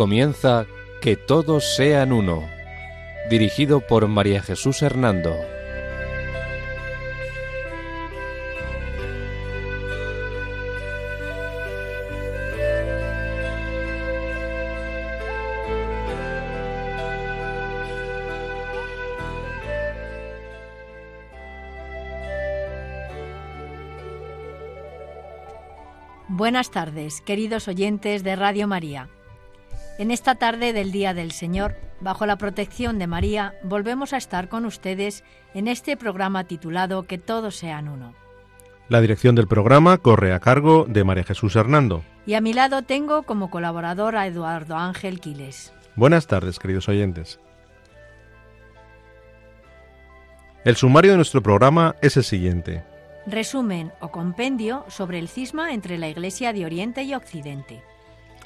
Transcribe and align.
Comienza 0.00 0.64
Que 1.02 1.14
todos 1.14 1.76
sean 1.76 2.10
uno, 2.12 2.48
dirigido 3.28 3.82
por 3.82 4.08
María 4.08 4.40
Jesús 4.40 4.80
Hernando. 4.80 5.36
Buenas 26.28 26.70
tardes, 26.70 27.20
queridos 27.20 27.68
oyentes 27.68 28.24
de 28.24 28.34
Radio 28.34 28.66
María. 28.66 29.10
En 30.00 30.10
esta 30.10 30.36
tarde 30.36 30.72
del 30.72 30.92
Día 30.92 31.12
del 31.12 31.30
Señor, 31.30 31.76
bajo 32.00 32.24
la 32.24 32.38
protección 32.38 32.98
de 32.98 33.06
María, 33.06 33.56
volvemos 33.62 34.14
a 34.14 34.16
estar 34.16 34.48
con 34.48 34.64
ustedes 34.64 35.24
en 35.52 35.68
este 35.68 35.94
programa 35.98 36.44
titulado 36.44 37.02
Que 37.02 37.18
todos 37.18 37.54
sean 37.56 37.86
uno. 37.86 38.14
La 38.88 39.02
dirección 39.02 39.34
del 39.34 39.46
programa 39.46 39.98
corre 39.98 40.32
a 40.32 40.40
cargo 40.40 40.86
de 40.88 41.04
María 41.04 41.24
Jesús 41.24 41.54
Hernando. 41.54 42.02
Y 42.24 42.32
a 42.32 42.40
mi 42.40 42.54
lado 42.54 42.80
tengo 42.80 43.24
como 43.24 43.50
colaborador 43.50 44.16
a 44.16 44.26
Eduardo 44.26 44.74
Ángel 44.74 45.20
Quiles. 45.20 45.74
Buenas 45.96 46.26
tardes, 46.26 46.58
queridos 46.58 46.88
oyentes. 46.88 47.38
El 50.64 50.76
sumario 50.76 51.10
de 51.10 51.18
nuestro 51.18 51.42
programa 51.42 51.94
es 52.00 52.16
el 52.16 52.24
siguiente. 52.24 52.84
Resumen 53.26 53.92
o 54.00 54.10
compendio 54.10 54.86
sobre 54.88 55.18
el 55.18 55.28
cisma 55.28 55.74
entre 55.74 55.98
la 55.98 56.08
Iglesia 56.08 56.54
de 56.54 56.64
Oriente 56.64 57.02
y 57.02 57.12
Occidente. 57.12 57.82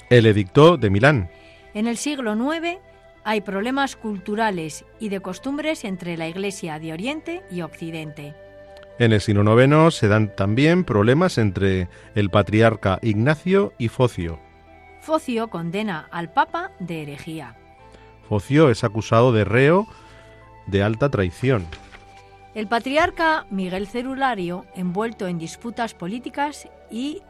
El 0.09 0.25
edicto 0.25 0.75
de 0.75 0.89
Milán. 0.89 1.29
En 1.75 1.87
el 1.87 1.97
siglo 1.97 2.33
IX 2.35 2.79
hay 3.25 3.41
problemas 3.41 3.97
culturales 3.97 4.85
y 4.97 5.09
de 5.09 5.19
costumbres 5.19 5.83
entre 5.83 6.15
la 6.15 6.25
Iglesia 6.25 6.79
de 6.79 6.93
Oriente 6.93 7.43
y 7.51 7.63
Occidente. 7.63 8.33
En 8.97 9.11
el 9.11 9.19
siglo 9.19 9.61
IX 9.61 9.93
se 9.93 10.07
dan 10.07 10.33
también 10.33 10.85
problemas 10.85 11.37
entre 11.37 11.89
el 12.15 12.29
patriarca 12.29 12.97
Ignacio 13.01 13.73
y 13.77 13.89
Focio. 13.89 14.39
Focio 15.01 15.49
condena 15.49 16.07
al 16.11 16.31
Papa 16.31 16.71
de 16.79 17.03
herejía. 17.03 17.57
Focio 18.29 18.69
es 18.69 18.85
acusado 18.85 19.33
de 19.33 19.43
reo 19.43 19.85
de 20.67 20.81
alta 20.81 21.09
traición. 21.09 21.67
El 22.53 22.67
patriarca 22.69 23.47
Miguel 23.49 23.87
Cerulario, 23.87 24.65
envuelto 24.75 25.27
en 25.27 25.39
disputas 25.39 25.93
políticas 25.93 26.69
y 26.89 27.21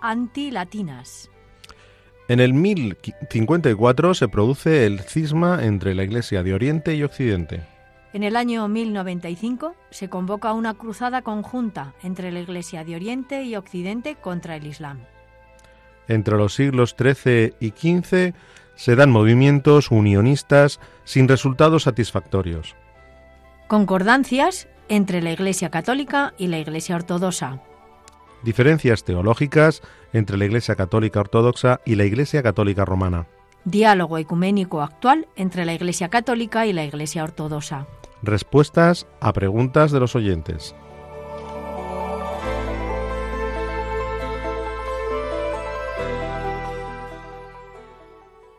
antilatinas. 0.00 1.30
En 2.26 2.40
el 2.40 2.54
1054 2.54 4.14
se 4.14 4.28
produce 4.28 4.86
el 4.86 5.00
cisma 5.00 5.62
entre 5.62 5.94
la 5.94 6.04
Iglesia 6.04 6.42
de 6.42 6.54
Oriente 6.54 6.94
y 6.94 7.02
Occidente. 7.02 7.60
En 8.14 8.22
el 8.22 8.36
año 8.36 8.66
1095 8.66 9.74
se 9.90 10.08
convoca 10.08 10.54
una 10.54 10.72
cruzada 10.72 11.20
conjunta 11.20 11.92
entre 12.02 12.32
la 12.32 12.40
Iglesia 12.40 12.82
de 12.82 12.96
Oriente 12.96 13.42
y 13.42 13.56
Occidente 13.56 14.16
contra 14.16 14.56
el 14.56 14.66
Islam. 14.66 15.00
Entre 16.08 16.36
los 16.36 16.54
siglos 16.54 16.96
XIII 16.98 17.56
y 17.60 17.70
XV 17.70 18.34
se 18.74 18.96
dan 18.96 19.10
movimientos 19.10 19.90
unionistas 19.90 20.80
sin 21.04 21.28
resultados 21.28 21.82
satisfactorios. 21.82 22.74
Concordancias 23.68 24.66
entre 24.88 25.20
la 25.20 25.32
Iglesia 25.32 25.68
Católica 25.68 26.32
y 26.38 26.46
la 26.46 26.58
Iglesia 26.58 26.96
Ortodoxa. 26.96 27.60
Diferencias 28.42 29.04
teológicas 29.04 29.82
entre 30.14 30.38
la 30.38 30.46
Iglesia 30.46 30.76
Católica 30.76 31.20
Ortodoxa 31.20 31.80
y 31.84 31.96
la 31.96 32.04
Iglesia 32.04 32.42
Católica 32.42 32.86
Romana. 32.86 33.26
Diálogo 33.64 34.16
ecuménico 34.16 34.80
actual 34.80 35.26
entre 35.36 35.66
la 35.66 35.74
Iglesia 35.74 36.08
Católica 36.08 36.66
y 36.66 36.72
la 36.72 36.84
Iglesia 36.84 37.24
Ortodoxa. 37.24 37.86
Respuestas 38.22 39.06
a 39.20 39.32
preguntas 39.34 39.90
de 39.90 40.00
los 40.00 40.14
oyentes. 40.16 40.74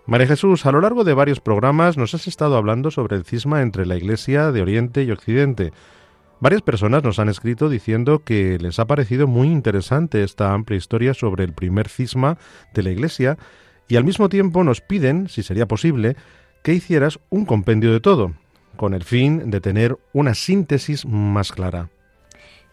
María 0.07 0.27
Jesús, 0.27 0.67
a 0.67 0.71
lo 0.71 0.81
largo 0.81 1.03
de 1.03 1.15
varios 1.15 1.39
programas 1.39 1.97
nos 1.97 2.13
has 2.13 2.27
estado 2.27 2.57
hablando 2.57 2.91
sobre 2.91 3.15
el 3.15 3.25
cisma 3.25 3.63
entre 3.63 3.87
la 3.87 3.95
Iglesia 3.95 4.51
de 4.51 4.61
Oriente 4.61 5.03
y 5.03 5.09
Occidente. 5.09 5.73
Varias 6.39 6.61
personas 6.61 7.03
nos 7.03 7.19
han 7.19 7.29
escrito 7.29 7.69
diciendo 7.69 8.23
que 8.23 8.57
les 8.59 8.79
ha 8.79 8.85
parecido 8.85 9.25
muy 9.25 9.47
interesante 9.47 10.23
esta 10.23 10.53
amplia 10.53 10.77
historia 10.77 11.13
sobre 11.13 11.43
el 11.45 11.53
primer 11.53 11.87
cisma 11.87 12.37
de 12.73 12.83
la 12.83 12.91
Iglesia 12.91 13.37
y 13.87 13.95
al 13.95 14.03
mismo 14.03 14.27
tiempo 14.27 14.63
nos 14.63 14.81
piden, 14.81 15.29
si 15.29 15.43
sería 15.43 15.65
posible, 15.65 16.15
que 16.63 16.73
hicieras 16.73 17.19
un 17.29 17.45
compendio 17.45 17.93
de 17.93 17.99
todo, 17.99 18.33
con 18.75 18.93
el 18.93 19.03
fin 19.03 19.49
de 19.49 19.61
tener 19.61 19.97
una 20.11 20.33
síntesis 20.33 21.05
más 21.05 21.51
clara. 21.51 21.89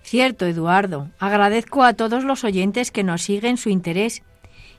Cierto, 0.03 0.47
Eduardo. 0.47 1.11
Agradezco 1.21 1.85
a 1.85 1.95
todos 1.95 2.25
los 2.25 2.43
oyentes 2.43 2.91
que 2.91 3.05
nos 3.05 3.23
siguen 3.23 3.57
su 3.57 3.69
interés 3.69 4.23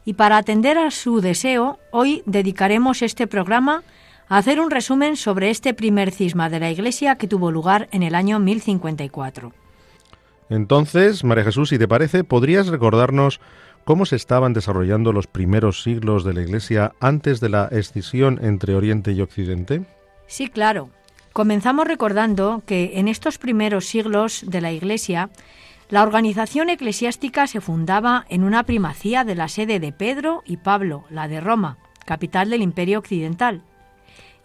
y 0.06 0.14
para 0.14 0.38
atender 0.38 0.78
a 0.78 0.92
su 0.92 1.22
deseo, 1.22 1.80
hoy 1.92 2.24
dedicaremos 2.26 3.02
este 3.02 3.28
programa 3.28 3.84
a 4.28 4.38
hacer 4.38 4.60
un 4.60 4.72
resumen 4.72 5.16
sobre 5.16 5.50
este 5.50 5.74
primer 5.74 6.12
cisma 6.12 6.50
de 6.50 6.60
la 6.60 6.72
Iglesia 6.72 7.16
que 7.16 7.28
tuvo 7.28 7.52
lugar 7.52 7.90
en 7.92 8.04
el 8.04 8.16
año 8.16 8.40
1054. 8.40 9.52
Entonces, 10.50 11.24
María 11.24 11.44
Jesús, 11.44 11.70
si 11.70 11.78
te 11.78 11.88
parece, 11.88 12.24
¿podrías 12.24 12.68
recordarnos 12.68 13.40
cómo 13.84 14.06
se 14.06 14.16
estaban 14.16 14.54
desarrollando 14.54 15.12
los 15.12 15.28
primeros 15.28 15.84
siglos 15.84 16.24
de 16.24 16.34
la 16.34 16.42
Iglesia 16.42 16.94
antes 17.00 17.40
de 17.40 17.50
la 17.50 17.68
escisión 17.72 18.40
entre 18.42 18.76
Oriente 18.76 19.12
y 19.12 19.22
Occidente? 19.22 19.86
Sí, 20.28 20.50
claro. 20.50 20.90
Comenzamos 21.34 21.88
recordando 21.88 22.62
que 22.66 23.00
en 23.00 23.08
estos 23.08 23.40
primeros 23.40 23.88
siglos 23.88 24.44
de 24.48 24.62
la 24.62 24.72
Iglesia 24.72 25.30
la 25.90 26.04
organización 26.04 26.70
eclesiástica 26.70 27.48
se 27.48 27.62
fundaba 27.62 28.26
en 28.30 28.44
una 28.44 28.64
primacía 28.64 29.24
de 29.24 29.36
la 29.36 29.48
sede 29.48 29.80
de 29.80 29.92
Pedro 29.92 30.44
y 30.46 30.58
Pablo, 30.58 31.06
la 31.10 31.28
de 31.28 31.42
Roma, 31.42 31.78
capital 32.06 32.50
del 32.50 32.62
Imperio 32.62 33.00
Occidental. 33.00 33.64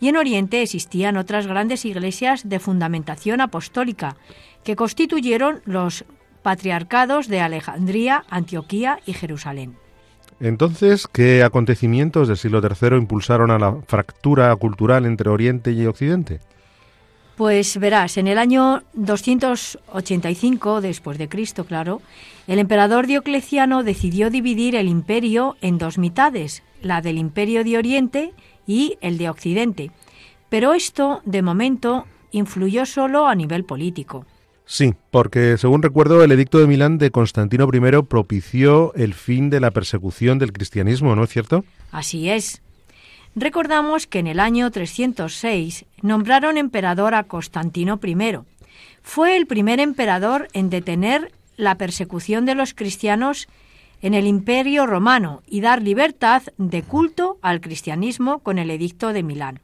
Y 0.00 0.08
en 0.08 0.16
Oriente 0.16 0.62
existían 0.62 1.16
otras 1.16 1.46
grandes 1.46 1.84
iglesias 1.84 2.48
de 2.48 2.60
fundamentación 2.60 3.40
apostólica, 3.40 4.16
que 4.64 4.76
constituyeron 4.76 5.60
los 5.64 6.04
patriarcados 6.42 7.28
de 7.28 7.40
Alejandría, 7.40 8.24
Antioquía 8.30 9.00
y 9.06 9.12
Jerusalén. 9.12 9.76
Entonces, 10.40 11.08
¿qué 11.08 11.42
acontecimientos 11.42 12.28
del 12.28 12.36
siglo 12.36 12.60
III 12.62 12.96
impulsaron 12.96 13.50
a 13.50 13.58
la 13.58 13.76
fractura 13.86 14.54
cultural 14.56 15.04
entre 15.04 15.30
Oriente 15.30 15.72
y 15.72 15.84
Occidente? 15.86 16.40
Pues 17.36 17.78
verás, 17.78 18.16
en 18.18 18.26
el 18.26 18.38
año 18.38 18.82
285 18.94 20.80
después 20.80 21.18
de 21.18 21.28
Cristo, 21.28 21.64
claro, 21.64 22.02
el 22.48 22.58
emperador 22.58 23.06
Diocleciano 23.06 23.84
decidió 23.84 24.28
dividir 24.28 24.74
el 24.74 24.88
imperio 24.88 25.56
en 25.60 25.78
dos 25.78 25.98
mitades, 25.98 26.62
la 26.82 27.00
del 27.00 27.16
imperio 27.16 27.62
de 27.62 27.78
Oriente 27.78 28.32
y 28.68 28.98
el 29.00 29.18
de 29.18 29.28
Occidente. 29.28 29.90
Pero 30.48 30.74
esto, 30.74 31.22
de 31.24 31.42
momento, 31.42 32.06
influyó 32.30 32.86
solo 32.86 33.26
a 33.26 33.34
nivel 33.34 33.64
político. 33.64 34.24
Sí, 34.66 34.94
porque 35.10 35.56
según 35.56 35.82
recuerdo, 35.82 36.22
el 36.22 36.30
edicto 36.30 36.58
de 36.58 36.66
Milán 36.66 36.98
de 36.98 37.10
Constantino 37.10 37.68
I 37.72 38.02
propició 38.02 38.92
el 38.94 39.14
fin 39.14 39.48
de 39.48 39.60
la 39.60 39.70
persecución 39.70 40.38
del 40.38 40.52
cristianismo, 40.52 41.16
¿no 41.16 41.24
es 41.24 41.30
cierto? 41.30 41.64
Así 41.90 42.28
es. 42.28 42.60
Recordamos 43.34 44.06
que 44.06 44.18
en 44.18 44.26
el 44.26 44.40
año 44.40 44.70
306 44.70 45.86
nombraron 46.02 46.58
emperador 46.58 47.14
a 47.14 47.24
Constantino 47.24 47.98
I. 48.02 48.16
Fue 49.02 49.36
el 49.36 49.46
primer 49.46 49.80
emperador 49.80 50.48
en 50.52 50.68
detener 50.68 51.32
la 51.56 51.76
persecución 51.76 52.44
de 52.44 52.54
los 52.54 52.74
cristianos 52.74 53.48
en 54.00 54.14
el 54.14 54.26
Imperio 54.26 54.86
romano 54.86 55.42
y 55.46 55.60
dar 55.60 55.82
libertad 55.82 56.42
de 56.56 56.82
culto 56.82 57.38
al 57.42 57.60
cristianismo 57.60 58.40
con 58.40 58.58
el 58.58 58.70
Edicto 58.70 59.12
de 59.12 59.22
Milán. 59.22 59.60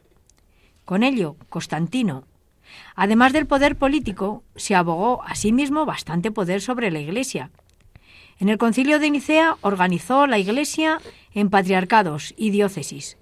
Con 0.84 1.02
ello, 1.02 1.36
Constantino, 1.48 2.24
además 2.94 3.32
del 3.32 3.46
poder 3.46 3.76
político, 3.76 4.42
se 4.56 4.74
abogó 4.74 5.22
a 5.22 5.34
sí 5.34 5.52
mismo 5.52 5.86
bastante 5.86 6.30
poder 6.30 6.60
sobre 6.60 6.90
la 6.90 7.00
Iglesia. 7.00 7.50
En 8.40 8.48
el 8.48 8.58
concilio 8.58 8.98
de 8.98 9.10
Nicea 9.10 9.56
organizó 9.60 10.26
la 10.26 10.38
Iglesia 10.38 11.00
en 11.32 11.50
patriarcados 11.50 12.34
y 12.36 12.50
diócesis, 12.50 13.16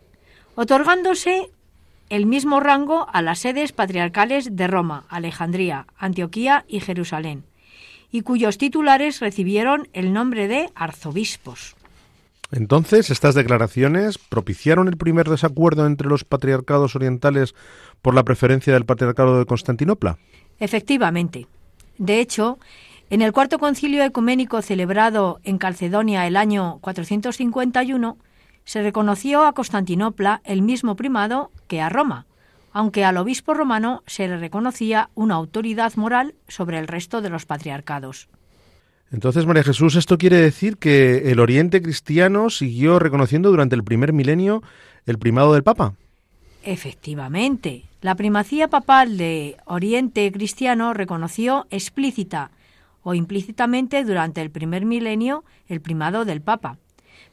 otorgándose 0.55 1.50
el 2.08 2.26
mismo 2.26 2.61
rango 2.61 3.06
a 3.12 3.23
las 3.23 3.38
sedes 3.38 3.73
patriarcales 3.73 4.56
de 4.56 4.67
Roma, 4.67 5.05
Alejandría, 5.08 5.87
Antioquía 5.97 6.65
y 6.69 6.81
Jerusalén, 6.81 7.44
y 8.12 8.20
cuyos 8.23 8.59
titulares 8.59 9.19
recibieron 9.20 9.88
el 9.94 10.12
nombre 10.12 10.47
de 10.47 10.70
arzobispos. 10.76 11.75
Entonces, 12.53 13.11
estas 13.11 13.35
declaraciones 13.35 14.19
propiciaron 14.19 14.87
el 14.87 14.99
primer 14.99 15.29
desacuerdo 15.29 15.87
entre 15.87 16.09
los 16.09 16.25
patriarcados 16.25 16.94
orientales 16.94 17.55
por 18.03 18.14
la 18.14 18.25
preferencia 18.25 18.75
del 18.75 18.85
patriarcado 18.85 19.38
de 19.38 19.47
Constantinopla. 19.47 20.19
Efectivamente. 20.61 21.47
De 21.97 22.20
hecho, 22.20 22.59
en 23.09 23.23
el 23.23 23.32
cuarto 23.32 23.59
concilio 23.59 24.05
ecuménico 24.05 24.61
celebrado 24.61 25.41
en 25.44 25.56
Calcedonia 25.56 26.26
el 26.26 26.37
año 26.37 26.79
451, 26.82 28.19
se 28.65 28.82
reconoció 28.82 29.44
a 29.47 29.55
Constantinopla 29.55 30.43
el 30.44 30.61
mismo 30.61 30.94
primado 30.94 31.50
que 31.69 31.81
a 31.81 31.88
Roma, 31.88 32.26
aunque 32.73 33.05
al 33.05 33.17
obispo 33.17 33.55
romano 33.55 34.03
se 34.07 34.29
le 34.29 34.39
reconocía 34.39 35.11
una 35.15 35.35
autoridad 35.35 35.95
moral 35.97 36.35
sobre 36.49 36.79
el 36.79 36.89
resto 36.89 37.21
de 37.21 37.31
los 37.31 37.47
patriarcados. 37.47 38.29
Entonces, 39.13 39.45
María 39.45 39.63
Jesús, 39.63 39.95
¿esto 39.95 40.17
quiere 40.17 40.39
decir 40.39 40.79
que 40.79 41.31
el 41.31 41.39
Oriente 41.39 41.83
cristiano 41.83 42.49
siguió 42.49 42.99
reconociendo 42.99 43.51
durante 43.51 43.77
el 43.77 43.85
primer 43.85 44.15
milenio 44.15 44.63
el 45.05 45.19
primado 45.19 45.53
del 45.53 45.63
Papa? 45.63 45.95
Efectivamente, 46.63 47.85
la 48.01 48.15
primacía 48.15 48.69
papal 48.69 49.19
de 49.19 49.59
Oriente 49.67 50.31
cristiano 50.33 50.95
reconoció 50.95 51.67
explícita 51.71 52.51
o 53.03 53.15
implícitamente 53.15 54.03
durante 54.05 54.41
el 54.41 54.51
primer 54.51 54.87
milenio 54.87 55.45
el 55.69 55.81
primado 55.81 56.25
del 56.25 56.41
Papa. 56.41 56.79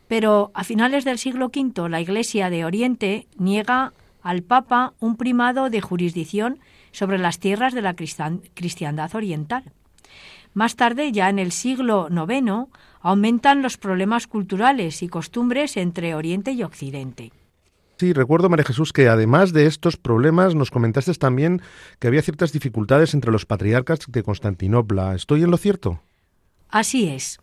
Pero 0.08 0.52
a 0.56 0.64
finales 0.64 1.06
del 1.06 1.20
siglo 1.20 1.52
V 1.56 1.88
la 1.88 2.02
Iglesia 2.02 2.50
de 2.50 2.66
Oriente 2.66 3.28
niega 3.38 3.94
al 4.22 4.44
Papa 4.44 4.94
un 5.00 5.16
primado 5.16 5.70
de 5.70 5.82
jurisdicción 5.82 6.60
sobre 6.92 7.18
las 7.18 7.40
tierras 7.40 7.74
de 7.74 7.82
la 7.82 7.96
cristiandad 7.96 9.14
oriental. 9.16 9.64
Más 10.54 10.76
tarde, 10.76 11.12
ya 11.12 11.30
en 11.30 11.40
el 11.40 11.52
siglo 11.52 12.08
IX, 12.10 12.70
aumentan 13.02 13.62
los 13.62 13.78
problemas 13.78 14.28
culturales 14.28 15.04
y 15.04 15.08
costumbres 15.08 15.78
entre 15.78 16.16
Oriente 16.16 16.52
y 16.52 16.64
Occidente. 16.64 17.32
Sí, 17.98 18.14
recuerdo, 18.14 18.50
María 18.50 18.66
Jesús, 18.66 18.94
que 18.94 19.10
además 19.10 19.52
de 19.52 19.66
estos 19.66 19.98
problemas 19.98 20.56
nos 20.56 20.72
comentaste 20.72 21.14
también 21.16 21.62
que 22.00 22.08
había 22.08 22.22
ciertas 22.22 22.54
dificultades 22.54 23.14
entre 23.14 23.32
los 23.32 23.46
patriarcas 23.46 24.00
de 24.08 24.24
Constantinopla. 24.24 25.16
¿Estoy 25.16 25.44
en 25.44 25.52
lo 25.52 25.58
cierto? 25.58 26.02
Así 26.70 27.10
es. 27.10 27.40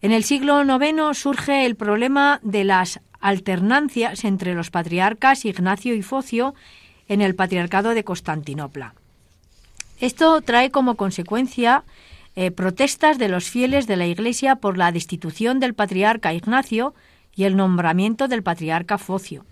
En 0.00 0.10
el 0.10 0.24
siglo 0.24 0.62
IX 0.62 1.16
surge 1.16 1.64
el 1.64 1.76
problema 1.76 2.40
de 2.42 2.64
las 2.64 3.00
alternancias 3.28 4.24
entre 4.24 4.54
los 4.54 4.70
patriarcas 4.70 5.44
Ignacio 5.44 5.94
y 5.94 6.02
Focio 6.02 6.54
en 7.08 7.20
el 7.20 7.34
patriarcado 7.34 7.90
de 7.90 8.04
Constantinopla. 8.04 8.94
Esto 10.00 10.40
trae 10.40 10.70
como 10.70 10.96
consecuencia 10.96 11.84
eh, 12.36 12.50
protestas 12.50 13.18
de 13.18 13.28
los 13.28 13.50
fieles 13.50 13.86
de 13.86 13.96
la 13.96 14.06
Iglesia 14.06 14.56
por 14.56 14.78
la 14.78 14.92
destitución 14.92 15.60
del 15.60 15.74
patriarca 15.74 16.32
Ignacio 16.32 16.94
y 17.34 17.44
el 17.44 17.56
nombramiento 17.56 18.28
del 18.28 18.42
patriarca 18.42 18.96
Focio. 18.96 19.44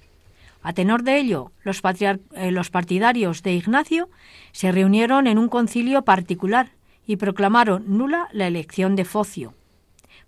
A 0.62 0.73
tenor 0.73 1.02
de 1.02 1.19
ello, 1.19 1.52
los, 1.62 1.82
eh, 2.00 2.50
los 2.50 2.70
partidarios 2.70 3.43
de 3.43 3.55
Ignacio 3.55 4.08
se 4.52 4.73
reunieron 4.73 5.26
en 5.26 5.38
un 5.38 5.49
concilio 5.49 6.02
particular 6.02 6.70
y 7.06 7.17
proclamaron 7.17 7.84
nula 7.87 8.28
la 8.32 8.46
elección 8.46 8.96
de 8.96 9.05
Focio. 9.05 9.55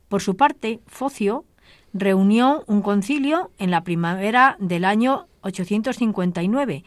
Por 0.08 0.22
su 0.22 0.36
parte, 0.36 0.80
Focio 0.86 1.44
reunió 1.93 2.64
un 2.67 2.82
concilio 2.82 3.50
en 3.58 3.70
la 3.70 3.82
primavera 3.82 4.56
del 4.58 4.85
año 4.85 5.26
859 5.43 6.85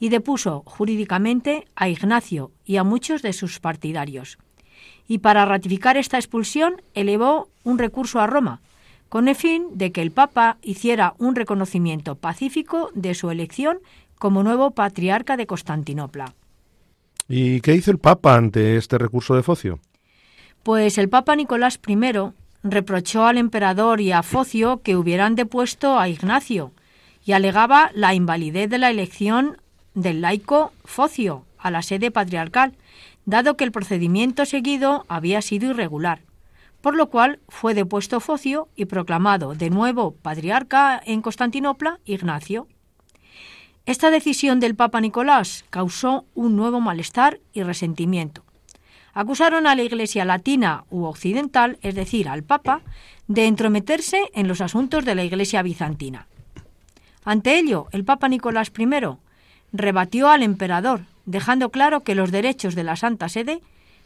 y 0.00 0.08
depuso 0.08 0.62
jurídicamente 0.66 1.66
a 1.76 1.88
Ignacio 1.88 2.50
y 2.64 2.76
a 2.76 2.84
muchos 2.84 3.22
de 3.22 3.32
sus 3.32 3.60
partidarios. 3.60 4.38
Y 5.06 5.18
para 5.18 5.44
ratificar 5.44 5.96
esta 5.96 6.18
expulsión 6.18 6.82
elevó 6.94 7.48
un 7.64 7.78
recurso 7.78 8.20
a 8.20 8.26
Roma, 8.26 8.60
con 9.08 9.28
el 9.28 9.34
fin 9.34 9.66
de 9.74 9.92
que 9.92 10.02
el 10.02 10.10
Papa 10.10 10.56
hiciera 10.62 11.14
un 11.18 11.36
reconocimiento 11.36 12.14
pacífico 12.14 12.90
de 12.94 13.14
su 13.14 13.30
elección 13.30 13.78
como 14.18 14.42
nuevo 14.42 14.70
patriarca 14.70 15.36
de 15.36 15.46
Constantinopla. 15.46 16.34
¿Y 17.28 17.60
qué 17.60 17.74
hizo 17.74 17.90
el 17.90 17.98
Papa 17.98 18.36
ante 18.36 18.76
este 18.76 18.98
recurso 18.98 19.34
de 19.34 19.42
Focio? 19.42 19.80
Pues 20.62 20.98
el 20.98 21.08
Papa 21.08 21.36
Nicolás 21.36 21.78
I 21.86 21.96
reprochó 22.62 23.26
al 23.26 23.38
emperador 23.38 24.00
y 24.00 24.12
a 24.12 24.22
Focio 24.22 24.82
que 24.82 24.96
hubieran 24.96 25.34
depuesto 25.34 25.98
a 25.98 26.08
Ignacio 26.08 26.72
y 27.24 27.32
alegaba 27.32 27.90
la 27.94 28.14
invalidez 28.14 28.68
de 28.70 28.78
la 28.78 28.90
elección 28.90 29.58
del 29.94 30.20
laico 30.20 30.72
Focio 30.84 31.44
a 31.58 31.70
la 31.70 31.82
sede 31.82 32.10
patriarcal, 32.10 32.74
dado 33.24 33.56
que 33.56 33.64
el 33.64 33.72
procedimiento 33.72 34.44
seguido 34.46 35.04
había 35.08 35.42
sido 35.42 35.70
irregular, 35.70 36.22
por 36.80 36.96
lo 36.96 37.08
cual 37.08 37.40
fue 37.48 37.74
depuesto 37.74 38.20
Focio 38.20 38.68
y 38.74 38.86
proclamado 38.86 39.54
de 39.54 39.70
nuevo 39.70 40.12
patriarca 40.12 41.00
en 41.04 41.22
Constantinopla 41.22 42.00
Ignacio. 42.04 42.66
Esta 43.86 44.10
decisión 44.10 44.60
del 44.60 44.76
Papa 44.76 45.00
Nicolás 45.00 45.64
causó 45.70 46.24
un 46.34 46.56
nuevo 46.56 46.80
malestar 46.80 47.40
y 47.52 47.62
resentimiento 47.62 48.44
acusaron 49.14 49.66
a 49.66 49.74
la 49.74 49.82
Iglesia 49.82 50.24
latina 50.24 50.84
u 50.90 51.04
occidental, 51.04 51.78
es 51.82 51.94
decir, 51.94 52.28
al 52.28 52.42
Papa, 52.42 52.80
de 53.28 53.46
entrometerse 53.46 54.30
en 54.34 54.48
los 54.48 54.60
asuntos 54.60 55.04
de 55.04 55.14
la 55.14 55.24
Iglesia 55.24 55.62
bizantina. 55.62 56.26
Ante 57.24 57.58
ello, 57.58 57.86
el 57.92 58.04
Papa 58.04 58.28
Nicolás 58.28 58.72
I 58.76 58.86
rebatió 59.72 60.28
al 60.28 60.42
emperador, 60.42 61.02
dejando 61.24 61.70
claro 61.70 62.00
que 62.00 62.14
los 62.14 62.32
derechos 62.32 62.74
de 62.74 62.84
la 62.84 62.96
Santa 62.96 63.28
Sede 63.28 63.60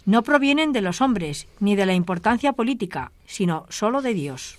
no 0.05 0.23
provienen 0.23 0.73
de 0.73 0.83
los 0.83 1.01
hombres 1.01 1.49
ni 1.59 1.77
de 1.77 1.87
la 1.87 1.95
importancia 1.95 2.53
política, 2.53 3.11
sino 3.27 3.67
sólo 3.69 4.03
de 4.03 4.15
Dios. 4.15 4.59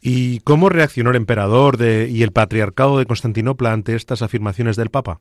¿Y 0.00 0.40
cómo 0.40 0.68
reaccionó 0.68 1.10
el 1.10 1.16
emperador 1.16 1.78
y 1.82 2.22
el 2.22 2.32
patriarcado 2.32 2.98
de 2.98 3.06
Constantinopla 3.06 3.72
ante 3.72 3.96
estas 3.96 4.22
afirmaciones 4.22 4.76
del 4.76 4.90
Papa? 4.90 5.20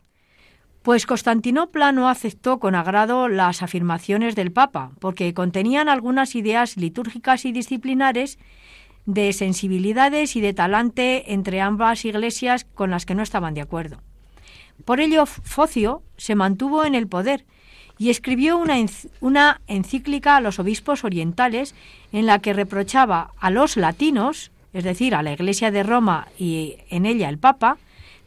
Pues 0.86 1.08
Constantinopla 1.08 1.92
no 1.94 2.10
aceptó 2.10 2.60
con 2.60 2.76
agrado 2.76 3.28
las 3.28 3.64
afirmaciones 3.64 4.36
del 4.36 4.52
Papa, 4.52 4.92
porque 5.00 5.34
contenían 5.34 5.90
algunas 5.90 6.36
ideas 6.36 6.78
litúrgicas 6.78 7.44
y 7.46 7.52
disciplinares 7.52 8.38
de 9.08 9.34
sensibilidades 9.34 10.36
y 10.36 10.42
de 10.42 10.54
talante 10.54 11.34
entre 11.34 11.60
ambas 11.60 12.06
iglesias 12.06 12.68
con 12.76 12.92
las 12.92 13.08
que 13.08 13.16
no 13.16 13.24
estaban 13.24 13.56
de 13.56 13.62
acuerdo. 13.62 13.98
Por 14.86 15.00
ello, 15.00 15.26
Focio 15.26 16.04
se 16.18 16.36
mantuvo 16.36 16.86
en 16.86 16.94
el 16.94 17.08
poder 17.08 17.46
y 17.98 18.12
escribió 18.12 18.56
una, 19.22 19.62
encíclica 19.66 20.36
a 20.36 20.42
los 20.42 20.60
obispos 20.60 21.04
orientales 21.04 21.74
en 22.12 22.28
la 22.28 22.38
que 22.38 22.54
reprochaba 22.54 23.31
a 23.40 23.50
los 23.50 23.76
latinos, 23.76 24.52
es 24.72 24.84
decir, 24.84 25.16
a 25.16 25.24
la 25.24 25.34
Iglesia 25.34 25.72
de 25.72 25.81
Roma 25.81 26.28
y 26.38 26.76
en 26.92 27.08
ella 27.08 27.28
el 27.28 27.40
Papa, 27.40 27.80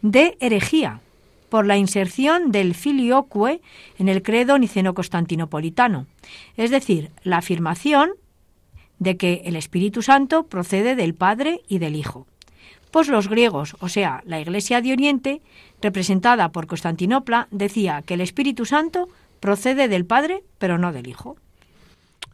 de 0.03 0.37
herejía 0.41 1.03
por 1.49 1.67
la 1.67 1.77
inserción 1.77 2.53
del 2.53 2.75
filioque 2.75 3.61
en 3.99 4.09
el 4.09 4.23
credo 4.23 4.59
niceno-constantinopolitano, 4.59 6.07
es 6.57 6.71
decir, 6.71 7.11
la 7.23 7.39
afirmación 7.39 8.11
de 8.99 9.17
que 9.17 9.43
el 9.45 9.57
Espíritu 9.57 10.03
Santo 10.03 10.45
procede 10.45 10.97
del 10.97 11.15
Padre 11.15 11.61
y 11.69 11.79
del 11.79 11.97
Hijo. 11.97 12.27
Pues 12.91 13.09
los 13.09 13.29
griegos, 13.29 13.77
o 13.81 13.89
sea, 13.89 14.23
la 14.25 14.41
Iglesia 14.41 14.81
de 14.81 14.93
Oriente, 14.93 15.43
representada 15.83 16.51
por 16.51 16.67
Constantinopla, 16.67 17.49
decía 17.51 18.03
que 18.03 18.15
el 18.15 18.21
Espíritu 18.23 18.65
Santo 18.65 19.09
procede 19.41 19.89
del 19.89 20.07
Padre, 20.07 20.43
pero 20.59 20.79
no 20.79 20.93
del 20.93 21.07
Hijo. 21.07 21.37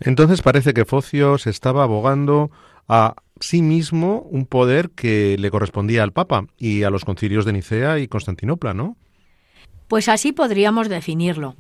Entonces 0.01 0.43
parece 0.43 0.75
que 0.75 0.85
Focio 0.85 1.39
se 1.39 1.51
estaba 1.51 1.83
abogando 1.83 2.51
a 2.89 3.17
sí 3.41 3.63
mismo 3.63 4.27
un 4.31 4.47
poder 4.47 4.91
que 4.91 5.37
le 5.39 5.51
correspondía 5.51 6.03
al 6.03 6.13
Papa 6.13 6.47
y 6.59 6.83
a 6.83 6.91
los 6.91 7.05
concilios 7.05 7.45
de 7.45 7.53
Nicea 7.53 7.99
y 7.99 8.09
Constantinopla, 8.09 8.75
¿no? 8.75 8.97
Pues 9.95 10.09
así 10.09 10.33
podríamos 10.33 10.89
definirlo, 10.89 11.55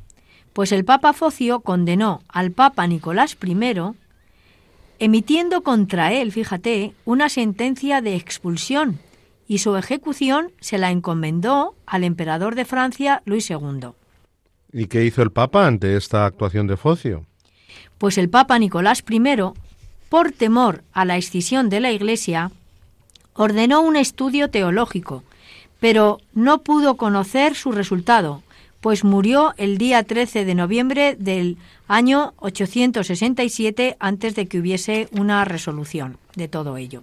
pues 0.53 0.73
el 0.73 0.85
Papa 0.85 1.13
Focio 1.13 1.61
condenó 1.61 2.21
al 2.27 2.51
Papa 2.51 2.85
Nicolás 2.89 3.37
I, 3.41 3.79
emitiendo 4.99 5.63
contra 5.63 6.13
él, 6.13 6.33
fíjate, 6.33 6.95
una 7.05 7.29
sentencia 7.29 8.01
de 8.01 8.17
expulsión, 8.17 8.99
y 9.47 9.59
su 9.59 9.77
ejecución 9.77 10.51
se 10.59 10.79
la 10.79 10.91
encomendó 10.91 11.77
al 11.87 12.03
emperador 12.03 12.57
de 12.57 12.65
Francia, 12.65 13.23
Luis 13.25 13.49
II. 13.51 13.91
¿Y 14.73 14.87
qué 14.87 15.05
hizo 15.05 15.23
el 15.23 15.31
Papa 15.31 15.69
ante 15.69 15.97
esta 15.97 16.27
actuación 16.27 16.67
de 16.67 16.77
Focio? 16.77 17.27
Pues 17.99 18.19
el 18.19 18.29
Papa 18.29 18.59
Nicolás 18.59 19.05
I, 19.09 19.23
por 20.09 20.33
temor 20.33 20.83
a 20.93 21.05
la 21.05 21.17
escisión 21.17 21.69
de 21.69 21.79
la 21.79 21.93
Iglesia, 21.93 22.51
ordenó 23.35 23.81
un 23.83 23.95
estudio 23.95 24.51
teológico 24.51 25.23
pero 25.85 26.19
no 26.33 26.63
pudo 26.63 26.97
conocer 26.97 27.55
su 27.55 27.71
resultado, 27.71 28.43
pues 28.81 29.05
murió 29.05 29.53
el 29.59 29.77
día 29.77 30.03
13 30.03 30.47
de 30.47 30.55
noviembre 30.55 31.15
del 31.15 31.59
año 31.89 32.33
867 32.39 33.95
antes 34.01 34.35
de 34.35 34.47
que 34.47 34.59
hubiese 34.59 35.11
una 35.13 35.45
resolución 35.45 36.17
de 36.37 36.49
todo 36.49 36.79
ello. 36.79 37.03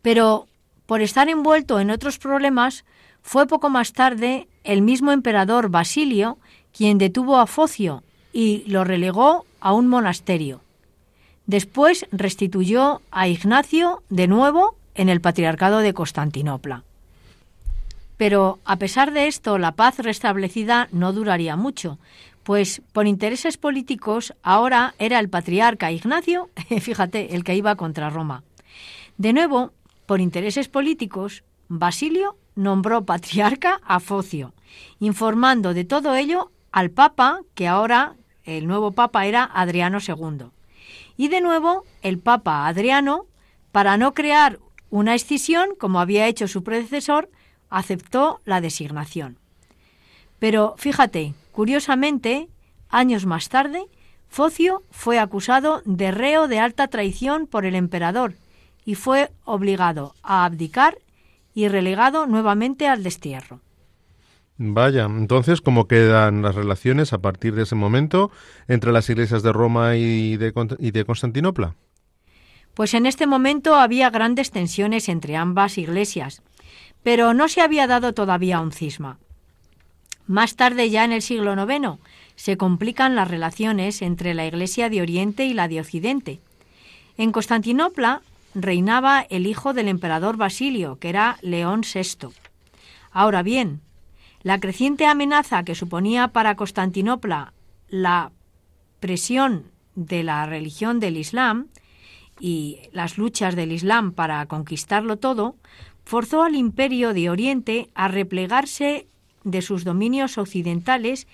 Pero 0.00 0.46
por 0.86 1.00
estar 1.00 1.28
envuelto 1.28 1.80
en 1.80 1.90
otros 1.90 2.18
problemas, 2.18 2.84
fue 3.20 3.48
poco 3.48 3.68
más 3.68 3.92
tarde 3.92 4.46
el 4.62 4.80
mismo 4.80 5.10
emperador 5.10 5.68
Basilio 5.68 6.38
quien 6.72 6.98
detuvo 6.98 7.38
a 7.38 7.48
Focio 7.48 8.04
y 8.32 8.62
lo 8.68 8.84
relegó 8.84 9.44
a 9.58 9.72
un 9.72 9.88
monasterio. 9.88 10.60
Después 11.46 12.06
restituyó 12.12 13.02
a 13.10 13.26
Ignacio 13.26 14.04
de 14.08 14.28
nuevo 14.28 14.76
en 14.94 15.08
el 15.08 15.20
patriarcado 15.20 15.78
de 15.78 15.92
Constantinopla. 15.94 16.84
Pero 18.22 18.60
a 18.64 18.76
pesar 18.76 19.12
de 19.12 19.26
esto, 19.26 19.58
la 19.58 19.72
paz 19.72 19.98
restablecida 19.98 20.86
no 20.92 21.12
duraría 21.12 21.56
mucho, 21.56 21.98
pues 22.44 22.80
por 22.92 23.08
intereses 23.08 23.56
políticos 23.56 24.32
ahora 24.44 24.94
era 25.00 25.18
el 25.18 25.28
patriarca 25.28 25.90
Ignacio, 25.90 26.48
fíjate, 26.80 27.34
el 27.34 27.42
que 27.42 27.56
iba 27.56 27.74
contra 27.74 28.10
Roma. 28.10 28.44
De 29.18 29.32
nuevo, 29.32 29.72
Por 30.06 30.20
intereses 30.20 30.68
políticos, 30.68 31.42
Basilio 31.66 32.36
nombró 32.54 33.04
patriarca 33.04 33.80
a 33.84 33.98
Focio, 33.98 34.54
informando 35.00 35.74
de 35.74 35.84
todo 35.84 36.14
ello 36.14 36.52
al 36.70 36.92
Papa, 36.92 37.40
que 37.56 37.66
ahora 37.66 38.14
el 38.44 38.68
nuevo 38.68 38.92
Papa 38.92 39.26
era 39.26 39.50
Adriano 39.52 39.98
II. 39.98 40.46
Y 41.16 41.26
de 41.26 41.40
nuevo, 41.40 41.82
el 42.02 42.20
Papa 42.20 42.68
Adriano, 42.68 43.26
para 43.72 43.96
no 43.96 44.14
crear 44.14 44.60
una 44.90 45.16
escisión, 45.16 45.70
como 45.76 45.98
había 45.98 46.28
hecho 46.28 46.46
su 46.46 46.62
predecesor, 46.62 47.28
aceptó 47.72 48.40
la 48.44 48.60
designación. 48.60 49.38
Pero 50.38 50.74
fíjate, 50.76 51.34
curiosamente, 51.52 52.48
años 52.88 53.26
más 53.26 53.48
tarde, 53.48 53.86
Focio 54.28 54.82
fue 54.90 55.18
acusado 55.18 55.82
de 55.84 56.10
reo 56.10 56.48
de 56.48 56.58
alta 56.58 56.88
traición 56.88 57.46
por 57.46 57.64
el 57.64 57.74
emperador 57.74 58.34
y 58.84 58.94
fue 58.94 59.30
obligado 59.44 60.14
a 60.22 60.44
abdicar 60.44 60.98
y 61.54 61.68
relegado 61.68 62.26
nuevamente 62.26 62.88
al 62.88 63.02
destierro. 63.02 63.60
Vaya, 64.58 65.04
entonces, 65.04 65.60
¿cómo 65.60 65.88
quedan 65.88 66.42
las 66.42 66.54
relaciones 66.54 67.12
a 67.12 67.18
partir 67.18 67.54
de 67.54 67.62
ese 67.62 67.74
momento 67.74 68.30
entre 68.68 68.92
las 68.92 69.08
iglesias 69.10 69.42
de 69.42 69.52
Roma 69.52 69.96
y 69.96 70.36
de, 70.36 70.52
y 70.78 70.90
de 70.90 71.04
Constantinopla? 71.04 71.74
Pues 72.74 72.94
en 72.94 73.06
este 73.06 73.26
momento 73.26 73.74
había 73.74 74.08
grandes 74.10 74.50
tensiones 74.50 75.08
entre 75.08 75.36
ambas 75.36 75.78
iglesias, 75.78 76.42
pero 77.02 77.34
no 77.34 77.48
se 77.48 77.60
había 77.60 77.86
dado 77.86 78.12
todavía 78.14 78.60
un 78.60 78.72
cisma. 78.72 79.18
Más 80.26 80.56
tarde, 80.56 80.88
ya 80.90 81.04
en 81.04 81.12
el 81.12 81.22
siglo 81.22 81.54
IX, 81.54 81.98
se 82.36 82.56
complican 82.56 83.14
las 83.14 83.28
relaciones 83.28 84.02
entre 84.02 84.34
la 84.34 84.46
Iglesia 84.46 84.88
de 84.88 85.02
Oriente 85.02 85.44
y 85.44 85.54
la 85.54 85.68
de 85.68 85.80
Occidente. 85.80 86.40
En 87.16 87.32
Constantinopla 87.32 88.22
reinaba 88.54 89.20
el 89.28 89.46
hijo 89.46 89.72
del 89.72 89.88
emperador 89.88 90.36
Basilio, 90.36 90.98
que 90.98 91.08
era 91.08 91.38
León 91.42 91.82
VI. 91.82 92.28
Ahora 93.10 93.42
bien, 93.42 93.80
la 94.42 94.58
creciente 94.60 95.06
amenaza 95.06 95.62
que 95.64 95.74
suponía 95.74 96.28
para 96.28 96.56
Constantinopla 96.56 97.52
la 97.88 98.32
presión 99.00 99.66
de 99.94 100.22
la 100.22 100.46
religión 100.46 101.00
del 101.00 101.16
Islam 101.16 101.68
y 102.40 102.80
las 102.92 103.18
luchas 103.18 103.54
del 103.54 103.72
Islam 103.72 104.12
para 104.12 104.44
conquistarlo 104.46 105.18
todo, 105.18 105.56
forzó 106.04 106.42
al 106.42 106.54
imperio 106.54 107.14
de 107.14 107.30
Oriente 107.30 107.90
a 107.94 108.08
replegarse 108.08 109.06
de 109.44 109.62
sus 109.62 109.84
dominios 109.84 110.38
occidentales 110.38 111.26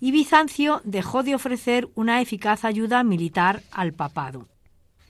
y 0.00 0.12
Bizancio 0.12 0.80
dejó 0.84 1.22
de 1.22 1.34
ofrecer 1.34 1.88
una 1.94 2.20
eficaz 2.20 2.64
ayuda 2.64 3.02
militar 3.02 3.62
al 3.70 3.92
papado. 3.92 4.48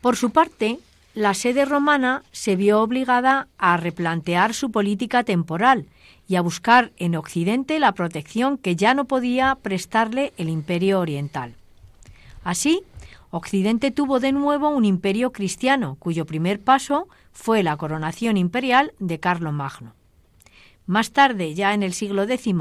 Por 0.01 0.17
su 0.17 0.31
parte, 0.31 0.79
la 1.15 1.35
sede 1.35 1.65
romana 1.65 2.23
se 2.33 2.57
vio 2.57 2.81
obligada 2.81 3.49
a 3.59 3.77
replantear 3.77 4.55
su 4.55 4.71
política 4.71 5.25
temporal 5.25 5.87
y 6.29 6.37
a 6.37 6.41
buscar 6.41 6.93
en 6.97 7.17
Occidente 7.17 7.79
la 7.81 7.93
protección 7.93 8.59
que 8.59 8.77
ya 8.77 8.95
no 8.95 9.07
podía 9.07 9.57
prestarle 9.57 10.33
el 10.37 10.49
imperio 10.49 11.01
oriental. 11.01 11.55
Así, 12.45 12.83
Occidente 13.31 13.91
tuvo 13.91 14.21
de 14.21 14.33
nuevo 14.33 14.71
un 14.71 14.85
imperio 14.85 15.33
cristiano, 15.33 15.97
cuyo 15.99 16.27
primer 16.27 16.61
paso 16.61 17.09
fue 17.33 17.63
la 17.63 17.77
coronación 17.77 18.37
imperial 18.37 18.93
de 18.99 19.21
Magno. 19.53 19.95
Más 20.87 21.13
tarde, 21.13 21.55
ya 21.55 21.75
en 21.75 21.83
el 21.83 21.93
siglo 21.93 22.25
X, 22.25 22.55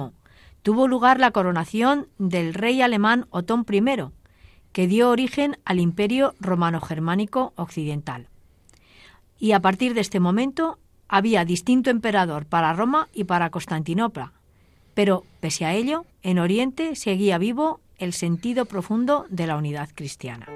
tuvo 0.61 0.88
lugar 0.88 1.19
la 1.19 1.31
coronación 1.31 2.07
del 2.17 2.53
rey 2.53 2.81
alemán 2.81 3.25
Otón 3.31 3.65
I, 3.69 3.81
que 4.71 4.88
dio 4.88 5.09
origen 5.09 5.57
al 5.65 5.79
imperio 5.79 6.35
romano-germánico 6.39 7.53
occidental. 7.55 8.27
Y 9.39 9.53
a 9.53 9.61
partir 9.61 9.93
de 9.93 10.01
este 10.01 10.19
momento 10.19 10.77
había 11.07 11.43
distinto 11.45 11.89
emperador 11.89 12.45
para 12.45 12.73
Roma 12.73 13.07
y 13.13 13.23
para 13.23 13.49
Constantinopla, 13.49 14.33
pero 14.93 15.23
pese 15.39 15.65
a 15.65 15.73
ello, 15.73 16.05
en 16.21 16.39
Oriente 16.39 16.95
seguía 16.95 17.38
vivo 17.38 17.79
el 17.97 18.13
sentido 18.13 18.65
profundo 18.65 19.25
de 19.29 19.47
la 19.47 19.57
unidad 19.57 19.89
cristiana. 19.95 20.47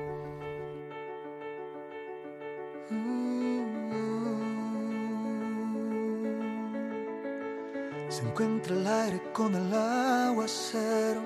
Se 8.14 8.22
encuentra 8.22 8.76
el 8.76 8.86
aire 8.86 9.22
con 9.34 9.56
el 9.56 9.74
aguacero, 9.74 11.24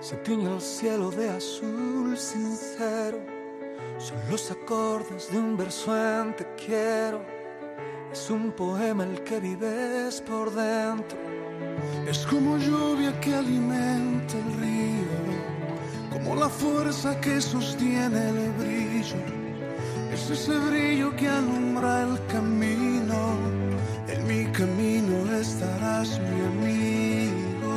se 0.00 0.16
tiñe 0.24 0.50
el 0.50 0.60
cielo 0.62 1.10
de 1.10 1.28
azul 1.28 2.16
sincero, 2.16 3.18
son 3.98 4.18
los 4.30 4.50
acordes 4.50 5.30
de 5.30 5.38
un 5.38 5.58
verso 5.58 5.94
en 5.94 6.34
te 6.36 6.46
quiero 6.54 7.20
es 8.10 8.28
un 8.28 8.50
poema 8.52 9.04
el 9.04 9.22
que 9.24 9.38
vives 9.40 10.22
por 10.22 10.50
dentro. 10.52 11.18
Es 12.08 12.26
como 12.26 12.56
lluvia 12.56 13.12
que 13.20 13.34
alimenta 13.34 14.34
el 14.38 14.52
río, 14.60 15.04
como 16.10 16.34
la 16.34 16.48
fuerza 16.48 17.20
que 17.20 17.40
sostiene 17.40 18.30
el 18.30 18.50
brillo. 18.52 19.16
Es 20.12 20.30
ese 20.30 20.58
brillo 20.58 21.14
que 21.14 21.28
alumbra 21.28 22.02
el 22.02 22.26
camino. 22.26 22.89
Mi 26.08 26.40
amigo. 26.46 27.76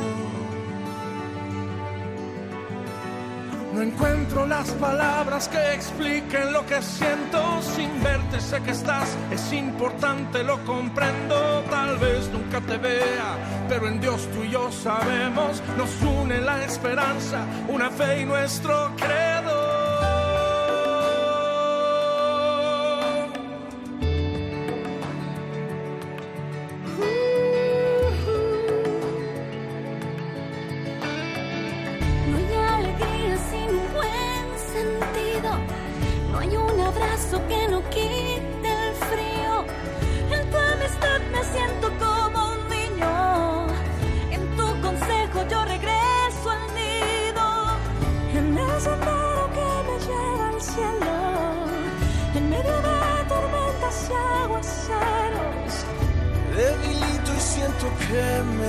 No 3.74 3.82
encuentro 3.82 4.46
las 4.46 4.70
palabras 4.70 5.48
que 5.48 5.74
expliquen 5.74 6.52
lo 6.52 6.64
que 6.64 6.80
siento 6.80 7.60
sin 7.60 8.02
verte. 8.02 8.40
Sé 8.40 8.62
que 8.62 8.70
estás, 8.70 9.14
es 9.30 9.52
importante, 9.52 10.42
lo 10.42 10.64
comprendo. 10.64 11.64
Tal 11.68 11.98
vez 11.98 12.30
nunca 12.30 12.60
te 12.62 12.78
vea, 12.78 13.36
pero 13.68 13.88
en 13.88 14.00
Dios 14.00 14.26
tú 14.32 14.44
y 14.44 14.50
yo 14.52 14.72
sabemos. 14.72 15.62
Nos 15.76 15.90
une 16.02 16.40
la 16.40 16.64
esperanza, 16.64 17.44
una 17.68 17.90
fe 17.90 18.22
y 18.22 18.24
nuestro. 18.24 18.92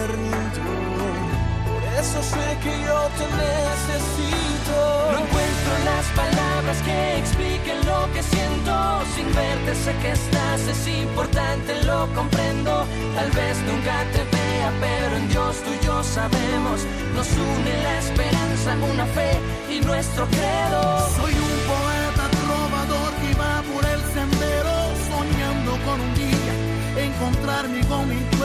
Por 0.05 1.83
eso 1.99 2.21
sé 2.21 2.45
que 2.61 2.73
yo 2.85 2.99
te 3.17 3.25
necesito. 3.41 4.77
No 5.11 5.17
encuentro 5.25 5.71
las 5.83 6.05
palabras 6.21 6.77
que 6.85 7.17
expliquen 7.17 7.77
lo 7.87 8.13
que 8.13 8.21
siento. 8.21 9.01
Sin 9.15 9.33
verte 9.33 9.73
sé 9.73 9.95
que 10.03 10.11
estás, 10.11 10.61
es 10.61 10.87
importante, 10.87 11.83
lo 11.85 12.07
comprendo. 12.13 12.85
Tal 13.15 13.31
vez 13.31 13.57
nunca 13.65 13.95
te 14.13 14.21
vea, 14.35 14.71
pero 14.79 15.17
en 15.17 15.27
Dios 15.29 15.55
tú 15.63 15.71
y 15.73 15.85
yo 15.85 16.03
sabemos. 16.03 16.85
Nos 17.15 17.27
une 17.27 17.73
la 17.81 17.97
esperanza, 17.97 18.77
una 18.93 19.05
fe 19.07 19.31
y 19.71 19.79
nuestro 19.81 20.27
credo. 20.27 20.81
Soy 21.17 21.33
un 21.33 21.55
poeta 21.73 22.25
trovador 22.43 23.11
que 23.21 23.33
va 23.41 23.63
por 23.73 23.83
el 23.89 24.01
sendero, 24.13 24.75
soñando 25.09 25.71
con 25.83 25.99
un 25.99 26.13
día 26.13 26.75
encontrarme 26.97 27.85
con 27.87 28.07
mi 28.07 28.21
cuerpo 28.37 28.44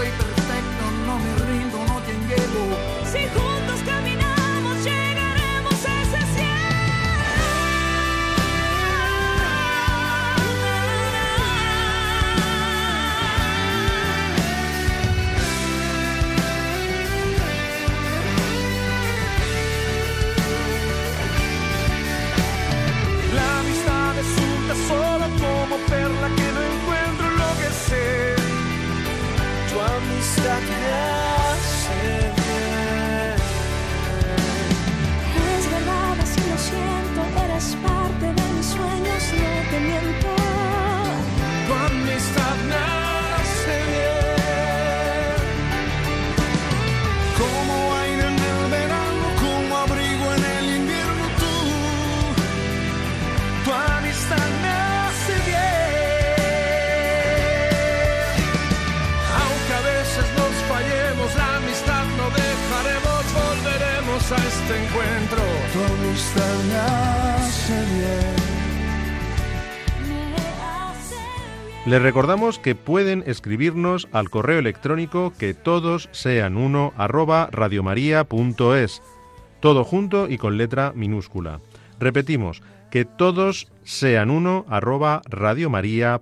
poi 0.00 0.10
per 0.16 0.32
non 1.04 1.20
mi 1.20 1.32
rindono 1.44 2.00
ti 2.06 2.12
inghevo. 2.12 2.74
Sicuro 3.04 3.59
tu 41.66 41.72
amistad 41.74 42.56
me 42.68 42.74
hace 42.74 43.76
bien. 43.92 45.36
Como 47.40 47.72
aire 48.02 48.26
en 48.32 48.38
el 48.52 48.60
verano, 48.70 49.26
como 49.44 49.70
abrigo 49.76 50.26
en 50.36 50.44
el 50.58 50.66
invierno, 50.80 51.24
tú, 51.40 51.56
tu 53.64 53.70
amistad 53.96 54.48
me 54.62 54.72
hace 54.90 55.34
bien. 55.50 55.90
Aunque 59.42 59.72
a 59.80 59.82
veces 59.92 60.26
nos 60.38 60.54
fallemos, 60.70 61.28
la 61.40 61.48
amistad 61.56 62.04
no 62.18 62.26
dejaremos, 62.42 63.22
volveremos 63.42 64.22
a 64.32 64.38
este 64.52 64.72
encuentro. 64.82 65.42
Tu 65.72 65.78
amistad 65.94 66.56
me 66.68 66.76
hace 66.76 67.76
bien. 67.94 68.59
Les 71.86 72.02
recordamos 72.02 72.58
que 72.58 72.74
pueden 72.74 73.24
escribirnos 73.26 74.06
al 74.12 74.28
correo 74.28 74.58
electrónico 74.58 75.32
que 75.38 75.54
todos 75.54 76.10
sean 76.12 76.58
uno 76.58 76.92
arroba 76.98 77.48
radiomaria.es, 77.50 79.02
todo 79.60 79.84
junto 79.84 80.28
y 80.28 80.36
con 80.36 80.58
letra 80.58 80.92
minúscula. 80.94 81.60
Repetimos, 81.98 82.62
que 82.90 83.06
todos 83.06 83.68
sean 83.82 84.30
uno 84.30 84.66
arroba 84.68 85.22
radiomaria.es. 85.26 86.20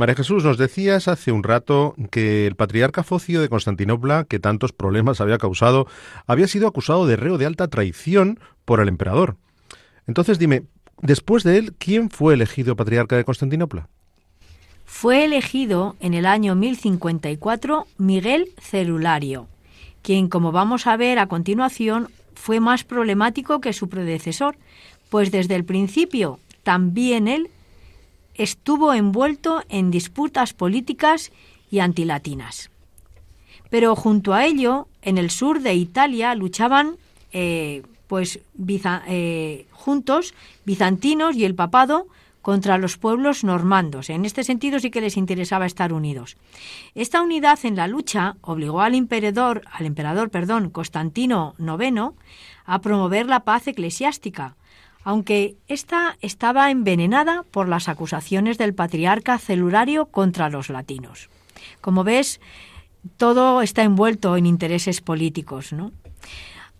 María 0.00 0.14
Jesús, 0.14 0.44
nos 0.44 0.56
decías 0.56 1.08
hace 1.08 1.30
un 1.30 1.42
rato 1.42 1.94
que 2.10 2.46
el 2.46 2.56
patriarca 2.56 3.04
Focio 3.04 3.42
de 3.42 3.50
Constantinopla, 3.50 4.24
que 4.24 4.38
tantos 4.38 4.72
problemas 4.72 5.20
había 5.20 5.36
causado, 5.36 5.86
había 6.26 6.48
sido 6.48 6.66
acusado 6.66 7.06
de 7.06 7.16
reo 7.16 7.36
de 7.36 7.44
alta 7.44 7.68
traición 7.68 8.40
por 8.64 8.80
el 8.80 8.88
emperador. 8.88 9.36
Entonces 10.06 10.38
dime, 10.38 10.62
después 11.02 11.44
de 11.44 11.58
él, 11.58 11.74
¿quién 11.76 12.08
fue 12.08 12.32
elegido 12.32 12.76
patriarca 12.76 13.14
de 13.14 13.24
Constantinopla? 13.24 13.88
Fue 14.86 15.26
elegido 15.26 15.96
en 16.00 16.14
el 16.14 16.24
año 16.24 16.54
1054 16.54 17.86
Miguel 17.98 18.48
Celulario, 18.58 19.48
quien, 20.00 20.30
como 20.30 20.50
vamos 20.50 20.86
a 20.86 20.96
ver 20.96 21.18
a 21.18 21.26
continuación, 21.26 22.08
fue 22.34 22.58
más 22.58 22.84
problemático 22.84 23.60
que 23.60 23.74
su 23.74 23.90
predecesor, 23.90 24.56
pues 25.10 25.30
desde 25.30 25.56
el 25.56 25.66
principio 25.66 26.38
también 26.62 27.28
él 27.28 27.50
estuvo 28.42 28.94
envuelto 28.94 29.62
en 29.68 29.90
disputas 29.90 30.54
políticas 30.54 31.30
y 31.70 31.80
antilatinas. 31.80 32.70
Pero 33.68 33.94
junto 33.94 34.32
a 34.32 34.46
ello, 34.46 34.88
en 35.02 35.18
el 35.18 35.30
sur 35.30 35.60
de 35.60 35.74
Italia 35.74 36.34
luchaban 36.34 36.96
eh, 37.32 37.82
pues 38.06 38.40
eh, 39.06 39.66
juntos 39.72 40.34
bizantinos 40.64 41.36
y 41.36 41.44
el 41.44 41.54
papado 41.54 42.06
contra 42.40 42.78
los 42.78 42.96
pueblos 42.96 43.44
normandos. 43.44 44.08
En 44.08 44.24
este 44.24 44.42
sentido 44.42 44.80
sí 44.80 44.90
que 44.90 45.02
les 45.02 45.18
interesaba 45.18 45.66
estar 45.66 45.92
unidos. 45.92 46.38
Esta 46.94 47.20
unidad 47.20 47.58
en 47.64 47.76
la 47.76 47.88
lucha 47.88 48.36
obligó 48.40 48.80
al 48.80 48.94
emperador, 48.94 49.62
al 49.70 49.84
emperador, 49.84 50.30
perdón, 50.30 50.70
Constantino 50.70 51.54
IX 51.58 52.14
a 52.64 52.80
promover 52.80 53.26
la 53.26 53.40
paz 53.40 53.68
eclesiástica, 53.68 54.56
aunque 55.04 55.56
ésta 55.68 56.16
estaba 56.20 56.70
envenenada 56.70 57.44
por 57.50 57.68
las 57.68 57.88
acusaciones 57.88 58.58
del 58.58 58.74
patriarca 58.74 59.38
celulario 59.38 60.06
contra 60.06 60.50
los 60.50 60.68
latinos. 60.68 61.30
Como 61.80 62.04
ves, 62.04 62.40
todo 63.16 63.62
está 63.62 63.82
envuelto 63.82 64.36
en 64.36 64.46
intereses 64.46 65.00
políticos. 65.00 65.72
¿no? 65.72 65.92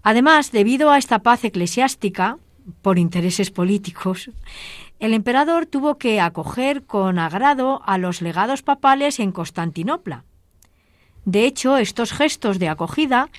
Además, 0.03 0.53
debido 0.53 0.91
a 0.91 0.99
esta 0.99 1.21
paz 1.21 1.45
eclesiástica, 1.45 2.39
por 2.83 2.99
intereses 2.99 3.51
políticos, 3.51 4.31
el 4.99 5.15
emperador 5.15 5.67
tuvo 5.67 5.97
que 5.97 6.21
acoger 6.21 6.85
con 6.85 7.19
agrado 7.19 7.83
a 7.87 7.99
los 7.99 8.21
legados 8.21 8.63
papales 8.63 9.19
en 9.19 9.33
Constantinopla. 9.33 10.25
De 11.25 11.47
hecho, 11.47 11.79
estos 11.79 12.13
gestos 12.13 12.59
de 12.59 12.69
acogida 12.69 13.31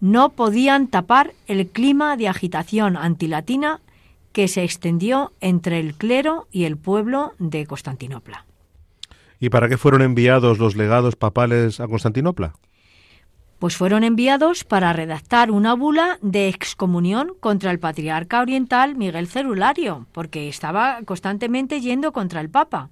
no 0.00 0.30
podían 0.30 0.86
tapar 0.86 1.32
el 1.46 1.66
clima 1.68 2.16
de 2.16 2.28
agitación 2.28 2.96
antilatina 2.96 3.80
que 4.32 4.48
se 4.48 4.62
extendió 4.62 5.32
entre 5.40 5.80
el 5.80 5.94
clero 5.94 6.46
y 6.50 6.64
el 6.64 6.76
pueblo 6.76 7.34
de 7.38 7.66
Constantinopla. 7.66 8.46
¿Y 9.38 9.48
para 9.48 9.68
qué 9.68 9.78
fueron 9.78 10.02
enviados 10.02 10.58
los 10.58 10.76
legados 10.76 11.16
papales 11.16 11.80
a 11.80 11.88
Constantinopla? 11.88 12.52
Pues 13.58 13.76
fueron 13.76 14.04
enviados 14.04 14.64
para 14.64 14.92
redactar 14.92 15.50
una 15.50 15.74
bula 15.74 16.18
de 16.22 16.48
excomunión 16.48 17.32
contra 17.40 17.70
el 17.70 17.78
patriarca 17.78 18.40
oriental 18.40 18.96
Miguel 18.96 19.26
Celulario, 19.26 20.06
porque 20.12 20.48
estaba 20.48 21.00
constantemente 21.04 21.80
yendo 21.80 22.12
contra 22.12 22.40
el 22.40 22.48
Papa. 22.48 22.90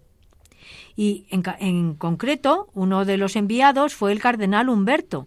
Y 0.94 1.26
en, 1.30 1.42
en 1.60 1.94
concreto, 1.94 2.68
uno 2.74 3.04
de 3.04 3.16
los 3.16 3.36
enviados 3.36 3.94
fue 3.94 4.12
el 4.12 4.20
cardenal 4.20 4.68
Humberto, 4.68 5.26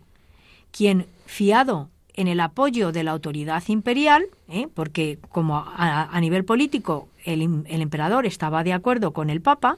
quien, 0.72 1.08
fiado 1.26 1.90
en 2.16 2.28
el 2.28 2.40
apoyo 2.40 2.92
de 2.92 3.04
la 3.04 3.12
autoridad 3.12 3.64
imperial, 3.68 4.26
¿eh? 4.50 4.68
porque 4.74 5.20
como 5.30 5.58
a, 5.58 6.20
nivel 6.20 6.46
político 6.46 7.08
el, 7.26 7.42
el, 7.68 7.82
emperador 7.82 8.26
estaba 8.26 8.64
de 8.64 8.74
acuerdo 8.74 9.12
con 9.12 9.30
el 9.30 9.42
Papa, 9.42 9.78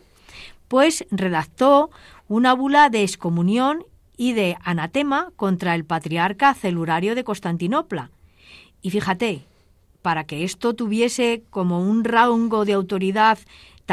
pues 0.67 1.05
redactó 1.11 1.91
una 2.27 2.53
bula 2.53 2.89
de 2.89 3.03
excomunión 3.03 3.85
y 4.17 4.33
de 4.33 4.57
anatema 4.63 5.31
contra 5.35 5.75
el 5.75 5.85
patriarca 5.85 6.53
celurario 6.53 7.15
de 7.15 7.23
Constantinopla. 7.23 8.11
Y 8.81 8.89
fíjate, 8.89 9.43
para 10.01 10.25
que 10.25 10.43
esto 10.43 10.75
tuviese 10.75 11.43
como 11.49 11.81
un 11.81 12.03
rango 12.03 12.65
de 12.65 12.73
autoridad 12.73 13.39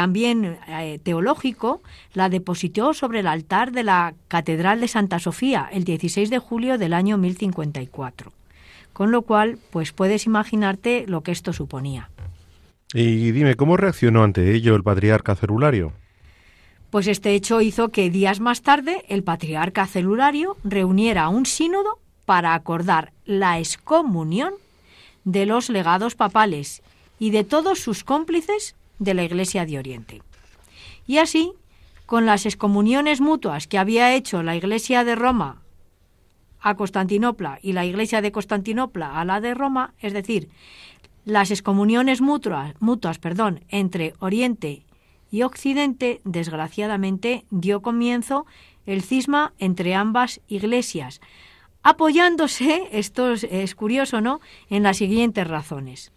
también 0.01 0.57
eh, 0.67 0.97
teológico, 1.03 1.83
la 2.15 2.27
depositó 2.27 2.95
sobre 2.95 3.19
el 3.19 3.27
altar 3.27 3.71
de 3.71 3.83
la 3.83 4.15
Catedral 4.29 4.81
de 4.81 4.87
Santa 4.87 5.19
Sofía 5.19 5.69
el 5.71 5.83
16 5.83 6.31
de 6.31 6.39
julio 6.39 6.79
del 6.79 6.93
año 6.93 7.19
1054. 7.19 8.33
Con 8.93 9.11
lo 9.11 9.21
cual, 9.21 9.59
pues 9.69 9.91
puedes 9.91 10.25
imaginarte 10.25 11.05
lo 11.05 11.21
que 11.21 11.31
esto 11.31 11.53
suponía. 11.53 12.09
Y 12.95 13.29
dime, 13.29 13.53
¿cómo 13.53 13.77
reaccionó 13.77 14.23
ante 14.23 14.55
ello 14.55 14.75
el 14.75 14.81
patriarca 14.81 15.35
celulario? 15.35 15.93
Pues 16.89 17.05
este 17.05 17.35
hecho 17.35 17.61
hizo 17.61 17.89
que 17.89 18.09
días 18.09 18.39
más 18.39 18.63
tarde 18.63 19.05
el 19.07 19.21
patriarca 19.21 19.85
celulario 19.85 20.57
reuniera 20.63 21.29
un 21.29 21.45
sínodo 21.45 21.99
para 22.25 22.55
acordar 22.55 23.13
la 23.25 23.59
excomunión 23.59 24.55
de 25.25 25.45
los 25.45 25.69
legados 25.69 26.15
papales 26.15 26.81
y 27.19 27.29
de 27.29 27.43
todos 27.43 27.77
sus 27.77 28.03
cómplices 28.03 28.73
de 29.01 29.15
la 29.15 29.23
Iglesia 29.23 29.65
de 29.65 29.79
Oriente. 29.79 30.21
Y 31.07 31.17
así, 31.17 31.53
con 32.05 32.27
las 32.27 32.45
excomuniones 32.45 33.19
mutuas 33.19 33.65
que 33.67 33.79
había 33.79 34.13
hecho 34.13 34.43
la 34.43 34.55
Iglesia 34.55 35.03
de 35.03 35.15
Roma 35.15 35.61
a 36.61 36.75
Constantinopla 36.75 37.57
y 37.63 37.73
la 37.73 37.83
Iglesia 37.83 38.21
de 38.21 38.31
Constantinopla 38.31 39.19
a 39.19 39.25
la 39.25 39.41
de 39.41 39.55
Roma, 39.55 39.95
es 39.99 40.13
decir, 40.13 40.49
las 41.25 41.49
excomuniones 41.49 42.21
mutuas, 42.21 42.75
mutuas 42.79 43.17
perdón, 43.17 43.61
entre 43.69 44.13
Oriente 44.19 44.83
y 45.31 45.41
Occidente, 45.41 46.21
desgraciadamente, 46.23 47.45
dio 47.49 47.81
comienzo 47.81 48.45
el 48.85 49.01
cisma 49.01 49.53
entre 49.57 49.95
ambas 49.95 50.41
iglesias, 50.47 51.21
apoyándose, 51.81 52.87
esto 52.91 53.31
es 53.31 53.73
curioso, 53.73 54.21
¿no?, 54.21 54.41
en 54.69 54.83
las 54.83 54.97
siguientes 54.97 55.47
razones. 55.47 56.11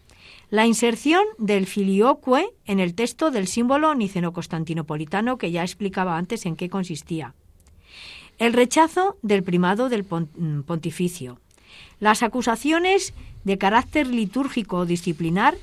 La 0.55 0.67
inserción 0.67 1.25
del 1.37 1.67
filioque 1.67 2.47
en 2.65 2.79
el 2.79 2.95
texto 2.95 3.33
del 3.33 3.49
símbolo 3.49 3.93
niceno-constantinopolitano 3.97 5.37
que 5.37 5.51
ya 5.51 5.63
explicaba 5.63 6.17
antes 6.17 6.47
en 6.47 6.55
qué 6.55 6.71
consistía. 6.71 7.35
El 8.39 8.53
rechazo 8.53 9.17
del 9.21 9.43
primado 9.43 9.89
del 9.89 10.05
mm, 10.05 10.61
pontificio. 10.61 11.41
Las 11.99 12.23
acusaciones 12.23 13.15
de 13.43 13.59
carácter 13.59 14.07
litúrgico 14.07 14.77
o 14.77 14.87
disciplinar 14.87 15.57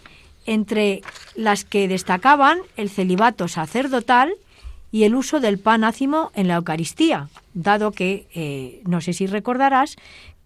entre 0.45 1.03
las 1.35 1.63
que 1.63 1.87
destacaban 1.87 2.59
el 2.75 2.89
celibato 2.89 3.47
sacerdotal 3.47 4.33
y 4.91 5.03
el 5.03 5.15
uso 5.15 5.39
del 5.39 5.57
pan 5.57 5.85
ácimo 5.85 6.33
en 6.35 6.49
la 6.49 6.55
Eucaristía, 6.55 7.29
dado 7.53 7.93
que, 7.93 8.27
eh, 8.35 8.81
no 8.85 8.99
sé 8.99 9.13
si 9.13 9.25
recordarás, 9.25 9.95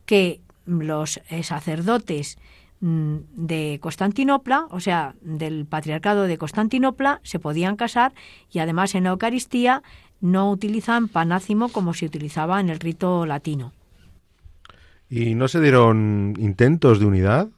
que 0.06 0.40
los 0.68 1.20
eh, 1.30 1.42
sacerdotes 1.42 2.38
de 2.82 3.80
Constantinopla, 3.82 4.68
o 4.70 4.80
sea, 4.80 5.16
del 5.22 5.66
patriarcado 5.66 6.24
de 6.24 6.38
Constantinopla, 6.38 7.20
se 7.24 7.40
podían 7.40 7.78
casar 7.78 8.14
y 8.52 8.60
además 8.60 8.96
en 8.96 9.06
la 9.06 9.12
Eucaristía 9.12 9.82
no 10.22 10.52
utilizan 10.52 11.08
panácimo 11.08 11.70
como 11.70 11.94
se 11.94 12.06
utilizaba 12.06 12.60
en 12.60 12.70
el 12.70 12.80
rito 12.80 13.26
latino. 13.26 13.74
¿Y 15.10 15.36
no 15.36 15.48
se 15.48 15.62
dieron 15.62 16.34
intentos 16.38 17.00
de 17.00 17.06
unidad? 17.06 17.50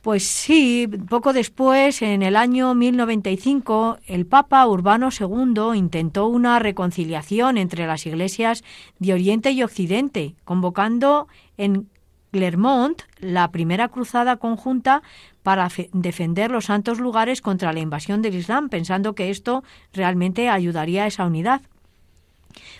Pues 0.00 0.26
sí, 0.26 0.88
poco 1.08 1.32
después, 1.32 2.02
en 2.02 2.22
el 2.22 2.36
año 2.36 2.74
1095, 2.74 3.98
el 4.06 4.26
Papa 4.26 4.64
Urbano 4.66 5.08
II 5.10 5.76
intentó 5.76 6.28
una 6.28 6.60
reconciliación 6.60 7.58
entre 7.58 7.86
las 7.86 8.06
iglesias 8.06 8.62
de 9.00 9.12
Oriente 9.12 9.50
y 9.50 9.62
Occidente, 9.64 10.36
convocando 10.44 11.26
en 11.56 11.88
Clermont 12.30 13.02
la 13.20 13.50
primera 13.50 13.88
cruzada 13.88 14.36
conjunta 14.36 15.02
para 15.42 15.68
defender 15.92 16.50
los 16.50 16.66
santos 16.66 17.00
lugares 17.00 17.40
contra 17.40 17.72
la 17.72 17.80
invasión 17.80 18.22
del 18.22 18.34
Islam, 18.34 18.68
pensando 18.68 19.14
que 19.14 19.30
esto 19.30 19.64
realmente 19.92 20.48
ayudaría 20.48 21.04
a 21.04 21.06
esa 21.06 21.26
unidad. 21.26 21.62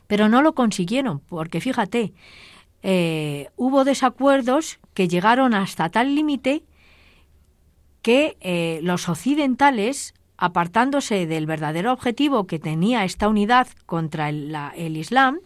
Pero 0.07 0.29
no 0.29 0.43
lo 0.43 0.55
consiguieron, 0.55 1.21
porque 1.21 1.61
fíjate, 1.61 2.13
eh, 2.83 3.49
hubo 3.57 3.85
desacuerdos 3.85 4.79
que 4.95 5.09
llegaron 5.09 5.55
hasta 5.55 5.89
tal 5.89 6.15
límite 6.15 6.63
que 8.03 8.37
eh, 8.41 8.81
los 8.83 9.09
occidentales, 9.09 10.15
apartándose 10.37 11.27
del 11.27 11.47
verdadero 11.47 11.93
objetivo 11.93 12.47
que 12.47 12.59
tenía 12.59 13.05
esta 13.05 13.29
unidad 13.29 13.69
contra 13.87 14.29
el, 14.29 14.57
el 14.77 14.97
Islam, 14.97 15.41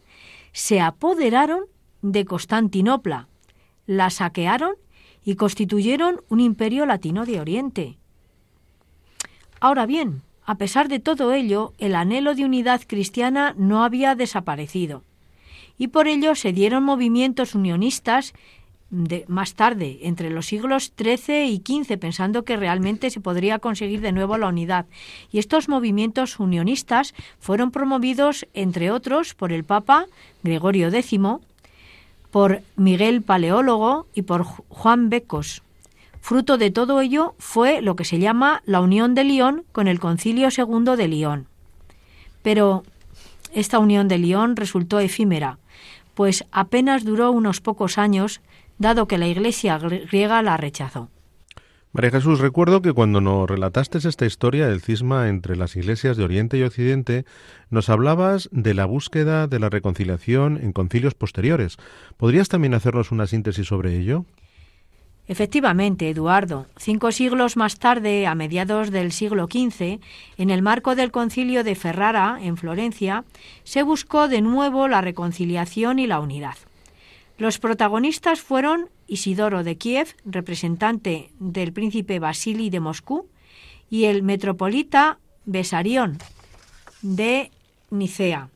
se 0.53 0.81
apoderaron 0.81 1.65
de 2.03 2.25
Constantinopla, 2.25 3.29
la 3.87 4.11
saquearon 4.11 4.75
y 5.25 5.37
constituyeron 5.37 6.23
un 6.29 6.41
imperio 6.41 6.87
latino 6.87 7.25
de 7.25 7.41
Oriente. 7.41 7.99
Ahora 9.61 9.87
bien, 9.87 10.23
a 10.45 10.57
pesar 10.57 10.89
de 10.89 10.99
todo 10.99 11.33
ello, 11.33 11.73
el 11.79 11.95
anhelo 11.95 12.35
de 12.35 12.45
unidad 12.45 12.83
cristiana 12.87 13.55
no 13.57 13.85
había 13.85 14.15
desaparecido, 14.15 15.05
y 15.79 15.89
por 15.89 16.09
ello 16.09 16.35
se 16.35 16.53
dieron 16.53 16.83
movimientos 16.83 17.55
unionistas 17.55 18.35
de, 18.91 19.25
más 19.27 19.55
tarde, 19.55 20.01
entre 20.03 20.29
los 20.31 20.47
siglos 20.47 20.93
XIII 20.97 21.47
y 21.47 21.57
XV, 21.57 21.99
pensando 21.99 22.45
que 22.45 22.59
realmente 22.59 23.09
se 23.11 23.21
podría 23.21 23.59
conseguir 23.59 24.03
de 24.03 24.13
nuevo 24.13 24.37
la 24.37 24.49
unidad. 24.49 24.85
Y 25.31 25.39
estos 25.39 25.69
movimientos 25.69 26.39
unionistas 26.39 27.15
fueron 27.41 27.71
promovidos, 27.71 28.47
entre 28.53 28.91
otros, 28.91 29.35
por 29.35 29.51
el 29.51 29.65
Papa 29.65 30.07
Gregorio 30.43 30.89
X, 30.89 31.19
por 32.33 32.63
Miguel 32.77 33.23
Paleólogo 33.23 34.07
y 34.15 34.23
por 34.23 34.43
Juan 34.43 35.11
Becos. 35.11 35.63
Fruto 36.21 36.57
de 36.57 36.71
todo 36.71 37.01
ello 37.01 37.35
fue 37.39 37.83
lo 37.83 37.95
que 37.95 38.05
se 38.05 38.19
llama 38.19 38.63
la 38.65 38.81
Unión 38.81 39.15
de 39.15 39.23
Lyon 39.23 39.65
con 39.71 39.87
el 39.87 40.01
Concilio 40.01 40.49
II 40.49 40.97
de 40.97 41.09
Lyon. 41.09 41.47
Pero 42.43 42.85
esta 43.53 43.79
unión 43.79 44.09
de 44.09 44.19
Lyon 44.19 44.57
resultó 44.57 44.99
efímera, 44.99 45.59
pues 46.15 46.45
apenas 46.53 47.05
duró 47.05 47.31
unos 47.33 47.61
pocos 47.61 47.99
años 47.99 48.41
dado 48.79 49.07
que 49.07 49.19
la 49.19 49.29
Iglesia 49.29 49.79
griega 49.79 50.43
la 50.43 50.57
rechazó. 50.57 51.11
María 51.95 52.11
Jesús, 52.11 52.39
recuerdo 52.41 52.81
que 52.81 52.95
cuando 52.95 53.21
nos 53.21 53.47
relataste 53.51 53.99
esta 53.99 54.25
historia 54.25 54.67
del 54.67 54.81
cisma 54.81 55.29
entre 55.29 55.57
las 55.57 55.77
iglesias 55.77 56.17
de 56.17 56.25
Oriente 56.25 56.57
y 56.57 56.63
Occidente, 56.63 57.27
nos 57.69 57.91
hablabas 57.91 58.49
de 58.51 58.73
la 58.73 58.87
búsqueda 58.87 59.47
de 59.47 59.59
la 59.59 59.69
reconciliación 59.69 60.57
en 60.57 60.73
concilios 60.73 61.13
posteriores. 61.13 61.77
¿Podrías 62.17 62.49
también 62.49 62.73
hacernos 62.73 63.13
una 63.13 63.27
síntesis 63.27 63.67
sobre 63.67 63.99
ello? 63.99 64.25
Efectivamente, 65.29 66.09
Eduardo, 66.09 66.65
cinco 66.79 67.13
siglos 67.13 67.59
más 67.59 67.79
tarde, 67.79 68.27
a 68.27 68.35
mediados 68.35 68.91
del 68.91 69.13
siglo 69.13 69.45
XV, 69.45 70.01
en 70.39 70.49
el 70.49 70.63
marco 70.63 70.95
del 70.95 71.11
concilio 71.11 71.63
de 71.63 71.75
Ferrara, 71.75 72.39
en 72.41 72.57
Florencia, 72.57 73.25
se 73.65 73.83
buscó 73.83 74.29
de 74.29 74.41
nuevo 74.41 74.89
la 74.89 75.03
reconciliación 75.03 75.99
y 75.99 76.07
la 76.07 76.21
unidad. 76.21 76.57
Los 77.39 77.59
protagonistas 77.59 78.41
fueron 78.41 78.91
Isidoro 79.07 79.65
de 79.65 79.77
Kiev, 79.77 80.15
representante 80.25 81.31
del 81.39 81.73
príncipe 81.73 82.19
Basili 82.19 82.71
de 82.71 82.81
Moscú, 82.81 83.29
y 83.91 84.05
el 84.05 84.23
metropolita 84.23 85.19
Besarión 85.45 86.19
de 87.03 87.51
Nicea. 87.91 88.49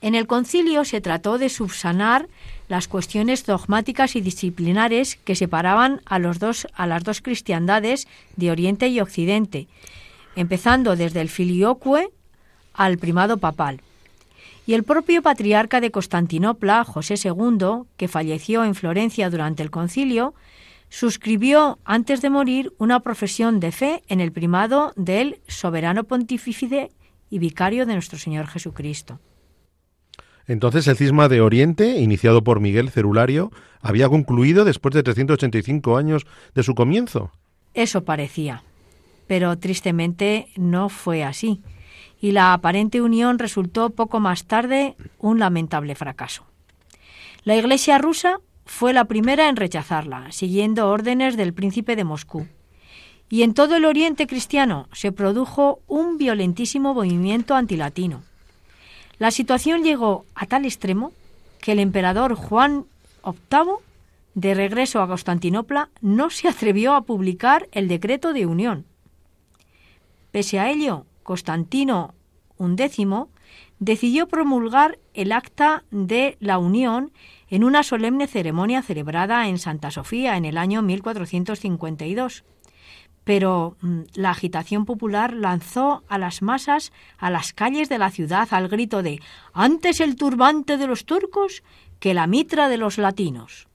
En 0.00 0.14
el 0.14 0.26
concilio 0.26 0.84
se 0.84 1.00
trató 1.00 1.38
de 1.38 1.48
subsanar 1.48 2.28
las 2.68 2.88
cuestiones 2.88 3.44
dogmáticas 3.44 4.16
y 4.16 4.20
disciplinares 4.20 5.16
que 5.16 5.34
separaban 5.34 6.00
a, 6.04 6.18
los 6.18 6.38
dos, 6.38 6.66
a 6.74 6.86
las 6.86 7.04
dos 7.04 7.20
cristiandades 7.20 8.06
de 8.36 8.50
Oriente 8.50 8.88
y 8.88 9.00
Occidente, 9.00 9.68
empezando 10.36 10.96
desde 10.96 11.20
el 11.20 11.28
filioque 11.28 12.08
al 12.74 12.98
primado 12.98 13.38
papal 13.38 13.80
y 14.66 14.74
el 14.74 14.82
propio 14.82 15.22
patriarca 15.22 15.80
de 15.80 15.92
Constantinopla, 15.92 16.84
José 16.84 17.14
II, 17.22 17.84
que 17.96 18.08
falleció 18.08 18.64
en 18.64 18.74
Florencia 18.74 19.30
durante 19.30 19.62
el 19.62 19.70
concilio, 19.70 20.34
suscribió 20.88 21.78
antes 21.84 22.20
de 22.20 22.30
morir 22.30 22.72
una 22.78 23.00
profesión 23.00 23.60
de 23.60 23.70
fe 23.70 24.02
en 24.08 24.20
el 24.20 24.32
primado 24.32 24.92
del 24.96 25.40
soberano 25.46 26.04
pontífice 26.04 26.90
y 27.30 27.38
vicario 27.38 27.86
de 27.86 27.94
nuestro 27.94 28.18
Señor 28.18 28.48
Jesucristo. 28.48 29.20
Entonces 30.48 30.86
el 30.88 30.96
cisma 30.96 31.28
de 31.28 31.40
Oriente, 31.40 31.98
iniciado 32.00 32.42
por 32.42 32.60
Miguel 32.60 32.90
Cerulario, 32.90 33.50
había 33.80 34.08
concluido 34.08 34.64
después 34.64 34.94
de 34.94 35.02
385 35.02 35.96
años 35.96 36.26
de 36.54 36.62
su 36.62 36.74
comienzo. 36.74 37.30
Eso 37.74 38.04
parecía, 38.04 38.62
pero 39.26 39.58
tristemente 39.58 40.48
no 40.56 40.88
fue 40.88 41.24
así 41.24 41.62
y 42.20 42.32
la 42.32 42.52
aparente 42.52 43.00
unión 43.00 43.38
resultó 43.38 43.90
poco 43.90 44.20
más 44.20 44.44
tarde 44.44 44.96
un 45.18 45.38
lamentable 45.38 45.94
fracaso. 45.94 46.44
La 47.44 47.56
Iglesia 47.56 47.98
rusa 47.98 48.40
fue 48.64 48.92
la 48.92 49.04
primera 49.04 49.48
en 49.48 49.56
rechazarla, 49.56 50.32
siguiendo 50.32 50.88
órdenes 50.88 51.36
del 51.36 51.54
príncipe 51.54 51.94
de 51.94 52.04
Moscú. 52.04 52.48
Y 53.28 53.42
en 53.42 53.54
todo 53.54 53.76
el 53.76 53.84
Oriente 53.84 54.26
cristiano 54.26 54.88
se 54.92 55.12
produjo 55.12 55.80
un 55.86 56.18
violentísimo 56.18 56.94
movimiento 56.94 57.54
antilatino. 57.54 58.22
La 59.18 59.30
situación 59.30 59.82
llegó 59.82 60.24
a 60.34 60.46
tal 60.46 60.64
extremo 60.64 61.12
que 61.60 61.72
el 61.72 61.78
emperador 61.78 62.34
Juan 62.34 62.84
VIII, 63.24 63.76
de 64.34 64.54
regreso 64.54 65.00
a 65.00 65.08
Constantinopla, 65.08 65.88
no 66.00 66.30
se 66.30 66.48
atrevió 66.48 66.94
a 66.94 67.02
publicar 67.02 67.68
el 67.72 67.88
decreto 67.88 68.32
de 68.32 68.46
unión. 68.46 68.84
Pese 70.30 70.58
a 70.60 70.70
ello, 70.70 71.06
Constantino 71.26 72.14
XI 72.58 73.06
decidió 73.80 74.28
promulgar 74.28 74.98
el 75.12 75.32
acta 75.32 75.84
de 75.90 76.36
la 76.40 76.58
Unión 76.58 77.12
en 77.48 77.64
una 77.64 77.82
solemne 77.82 78.28
ceremonia 78.28 78.80
celebrada 78.80 79.48
en 79.48 79.58
Santa 79.58 79.90
Sofía 79.90 80.36
en 80.36 80.44
el 80.44 80.56
año 80.56 80.82
1452. 80.82 82.44
Pero 83.24 83.76
mm, 83.80 84.00
la 84.14 84.30
agitación 84.30 84.84
popular 84.84 85.32
lanzó 85.32 86.04
a 86.08 86.16
las 86.16 86.42
masas 86.42 86.92
a 87.18 87.28
las 87.28 87.52
calles 87.52 87.88
de 87.88 87.98
la 87.98 88.10
ciudad 88.10 88.46
al 88.52 88.68
grito 88.68 89.02
de 89.02 89.20
antes 89.52 90.00
el 90.00 90.14
turbante 90.14 90.76
de 90.76 90.86
los 90.86 91.06
turcos 91.06 91.64
que 91.98 92.14
la 92.14 92.28
mitra 92.28 92.68
de 92.68 92.76
los 92.76 92.98
latinos. 92.98 93.66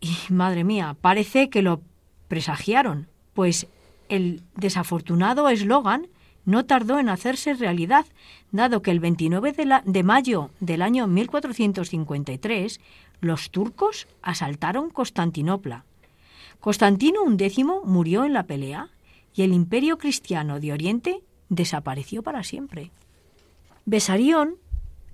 Y 0.00 0.14
madre 0.28 0.64
mía, 0.64 0.96
parece 1.00 1.48
que 1.48 1.62
lo 1.62 1.80
presagiaron, 2.28 3.08
pues 3.32 3.68
el 4.10 4.42
desafortunado 4.54 5.48
eslogan 5.48 6.08
no 6.46 6.64
tardó 6.64 6.98
en 6.98 7.10
hacerse 7.10 7.52
realidad, 7.54 8.06
dado 8.52 8.80
que 8.80 8.92
el 8.92 9.00
29 9.00 9.82
de, 9.84 10.02
mayo 10.02 10.50
del 10.60 10.80
año 10.80 11.06
1453 11.06 12.80
los 13.20 13.50
turcos 13.50 14.06
asaltaron 14.22 14.88
Constantinopla. 14.90 15.84
Constantino 16.60 17.20
XI 17.26 17.64
murió 17.84 18.24
en 18.24 18.32
la 18.32 18.44
pelea 18.44 18.88
y 19.34 19.42
el 19.42 19.52
imperio 19.52 19.98
cristiano 19.98 20.60
de 20.60 20.72
Oriente 20.72 21.22
desapareció 21.48 22.22
para 22.22 22.42
siempre. 22.42 22.90
Besarión 23.84 24.56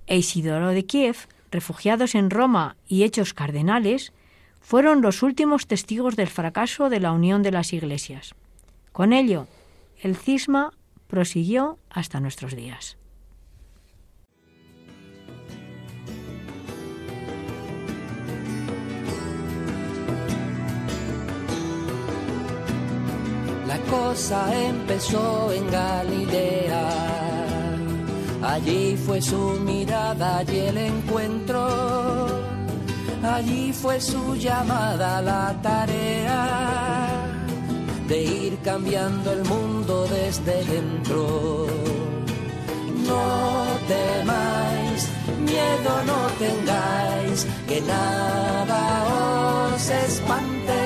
e 0.06 0.18
Isidoro 0.18 0.68
de 0.68 0.84
Kiev, 0.84 1.16
refugiados 1.50 2.14
en 2.14 2.30
Roma 2.30 2.76
y 2.86 3.02
hechos 3.02 3.34
cardenales, 3.34 4.12
fueron 4.60 5.02
los 5.02 5.22
últimos 5.22 5.66
testigos 5.66 6.14
del 6.16 6.28
fracaso 6.28 6.88
de 6.88 7.00
la 7.00 7.12
unión 7.12 7.42
de 7.42 7.50
las 7.50 7.72
iglesias. 7.72 8.34
Con 8.92 9.12
ello, 9.12 9.46
el 10.00 10.16
cisma 10.16 10.72
prosiguió 11.12 11.79
hasta 11.90 12.20
nuestros 12.20 12.57
días. 12.57 12.96
La 23.66 23.79
cosa 23.90 24.40
empezó 24.68 25.53
en 25.53 25.70
Galilea. 25.70 26.88
Allí 28.42 28.96
fue 28.96 29.20
su 29.20 29.61
mirada 29.61 30.42
y 30.44 30.57
el 30.57 30.79
encuentro 30.79 32.29
Allí 33.22 33.72
fue 33.75 34.01
su 34.01 34.35
llamada 34.35 35.20
la 35.20 35.61
tarea 35.62 36.81
de 38.12 38.22
ir 38.22 38.59
cambiando 38.62 39.33
el 39.33 39.42
mundo 39.44 40.07
desde 40.07 40.57
dentro. 40.64 41.66
No 43.09 43.25
temáis, 43.88 45.01
miedo 45.51 45.92
no 46.11 46.20
tengáis, 46.44 47.46
que 47.66 47.81
nada 47.81 48.81
os 49.75 49.88
espante. 49.88 50.83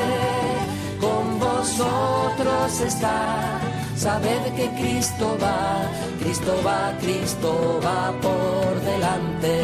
Con 1.01 1.25
vosotros 1.41 2.81
está, 2.91 3.59
sabed 3.97 4.43
que 4.59 4.67
Cristo 4.81 5.37
va, 5.43 5.91
Cristo 6.21 6.53
va, 6.65 6.97
Cristo 7.01 7.81
va 7.85 8.03
por 8.27 8.71
delante. 8.93 9.57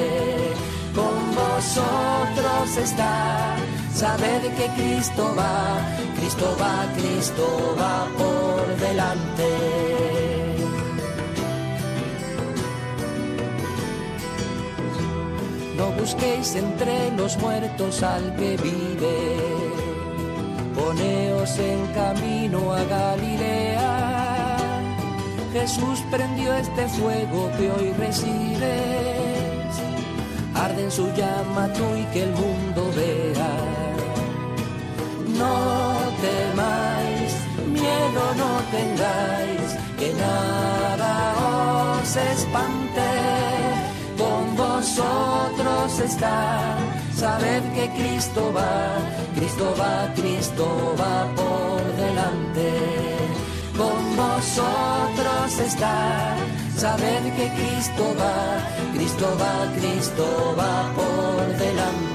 Con 0.99 1.17
vosotros 1.43 2.77
está, 2.77 3.57
sabed 3.95 4.43
que 4.57 4.67
Cristo 4.77 5.35
va, 5.37 5.81
Cristo 6.17 6.57
va, 6.61 6.87
Cristo 6.97 7.77
va 7.79 8.07
por 8.19 8.77
delante. 8.77 9.51
No 15.77 15.91
busquéis 15.93 16.55
entre 16.55 17.11
los 17.17 17.37
muertos 17.39 18.03
al 18.03 18.35
que 18.37 18.57
vive. 18.57 19.37
Poneos 20.75 21.59
en 21.59 21.87
camino 21.89 22.73
a 22.73 22.85
Galilea. 22.85 24.13
Jesús 25.53 26.03
prendió 26.11 26.55
este 26.55 26.89
fuego 26.89 27.51
que 27.59 27.71
hoy 27.71 27.93
recibes. 27.93 29.75
Arde 30.55 30.85
en 30.85 30.91
su 30.91 31.07
llama 31.15 31.69
tú 31.73 31.85
y 31.97 32.05
que 32.13 32.23
el 32.23 32.31
mundo 32.31 32.91
vea. 32.97 33.32
No 35.43 35.55
temáis, 36.27 37.33
miedo 37.79 38.23
no 38.41 38.51
tengáis, 38.77 39.69
que 39.99 40.09
nada 40.25 41.13
os 42.01 42.17
espante 42.17 43.11
con 44.21 44.43
vosotros 44.57 45.99
está. 45.99 46.77
Sabed 47.23 47.63
que 47.77 47.87
Cristo 47.99 48.53
va, 48.57 48.75
Cristo 49.35 49.67
va, 49.81 49.95
Cristo 50.15 50.67
va 51.01 51.17
por 51.41 51.81
delante. 52.03 52.71
Con 53.81 54.01
vosotros 54.23 55.49
está. 55.69 56.37
Sabed 56.77 57.23
que 57.37 57.47
Cristo 57.59 58.05
va, 58.21 58.39
Cristo 58.95 59.27
va, 59.43 59.55
Cristo 59.79 60.25
va 60.59 60.75
por 60.99 61.59
delante. 61.59 62.12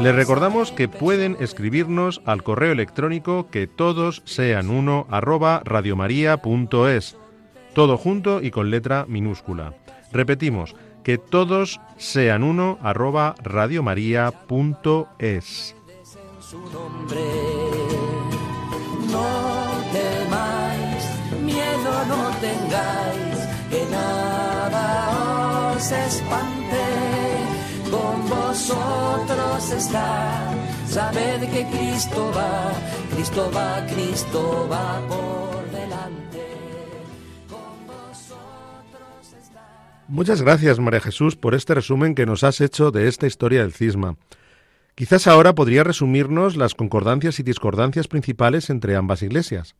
Les 0.00 0.14
recordamos 0.14 0.72
que 0.72 0.88
pueden 0.88 1.36
escribirnos 1.40 2.20
al 2.26 2.42
correo 2.42 2.72
electrónico 2.72 3.48
que 3.50 3.66
todos 3.66 4.20
sean 4.24 4.70
uno 4.70 5.06
arroba 5.10 5.62
radiomaria.es, 5.64 7.16
todo 7.74 7.96
junto 7.96 8.42
y 8.42 8.50
con 8.50 8.70
letra 8.70 9.06
minúscula. 9.08 9.72
Repetimos, 10.12 10.76
que 11.02 11.16
todos 11.18 11.80
sean 11.96 12.42
uno 12.42 12.78
arroba 12.82 13.34
radiomaria.es. 13.42 15.74
No 19.10 19.66
temáis, 19.92 21.04
miedo 21.42 22.04
no 22.08 22.30
tengáis, 22.40 23.38
que 23.70 23.86
nada 23.90 25.72
os 25.74 25.90
espante. 25.90 26.95
Con 28.28 28.38
vosotros 28.38 29.70
está, 29.70 30.52
sabed 30.88 31.40
que 31.42 31.64
Cristo 31.66 32.32
va, 32.34 32.72
Cristo 33.14 33.50
va, 33.54 33.86
Cristo 33.86 34.68
va 34.68 35.00
por 35.06 35.70
delante. 35.70 36.42
Con 37.48 37.86
vosotros 37.86 39.32
está. 39.40 40.04
Muchas 40.08 40.42
gracias, 40.42 40.80
María 40.80 41.00
Jesús, 41.00 41.36
por 41.36 41.54
este 41.54 41.74
resumen 41.74 42.16
que 42.16 42.26
nos 42.26 42.42
has 42.42 42.60
hecho 42.60 42.90
de 42.90 43.06
esta 43.06 43.28
historia 43.28 43.62
del 43.62 43.72
cisma. 43.72 44.16
Quizás 44.96 45.28
ahora 45.28 45.54
podría 45.54 45.84
resumirnos 45.84 46.56
las 46.56 46.74
concordancias 46.74 47.38
y 47.38 47.44
discordancias 47.44 48.08
principales 48.08 48.70
entre 48.70 48.96
ambas 48.96 49.22
iglesias. 49.22 49.76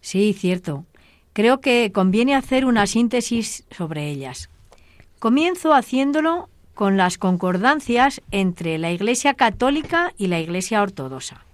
Sí, 0.00 0.32
cierto. 0.32 0.86
Creo 1.34 1.60
que 1.60 1.92
conviene 1.92 2.34
hacer 2.34 2.64
una 2.64 2.88
síntesis 2.88 3.64
sobre 3.70 4.08
ellas. 4.10 4.50
Comienzo 5.20 5.74
haciéndolo 5.74 6.48
con 6.80 6.96
las 6.96 7.18
concordancias 7.18 8.22
entre 8.30 8.78
la 8.78 8.90
Iglesia 8.90 9.34
católica 9.34 10.14
y 10.16 10.28
la 10.28 10.40
Iglesia 10.40 10.80
ortodoxa. 10.80 11.44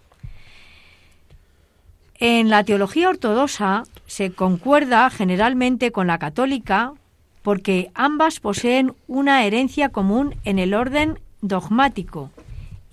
En 2.21 2.49
la 2.49 2.62
teología 2.62 3.09
ortodoxa 3.09 3.83
se 4.07 4.31
concuerda 4.31 5.11
generalmente 5.11 5.91
con 5.91 6.07
la 6.07 6.21
católica 6.21 6.93
porque 7.43 7.91
ambas 7.95 8.39
poseen 8.39 8.95
una 9.09 9.45
herencia 9.45 9.89
común 9.89 10.37
en 10.45 10.61
el 10.61 10.75
orden 10.75 11.19
dogmático 11.41 12.31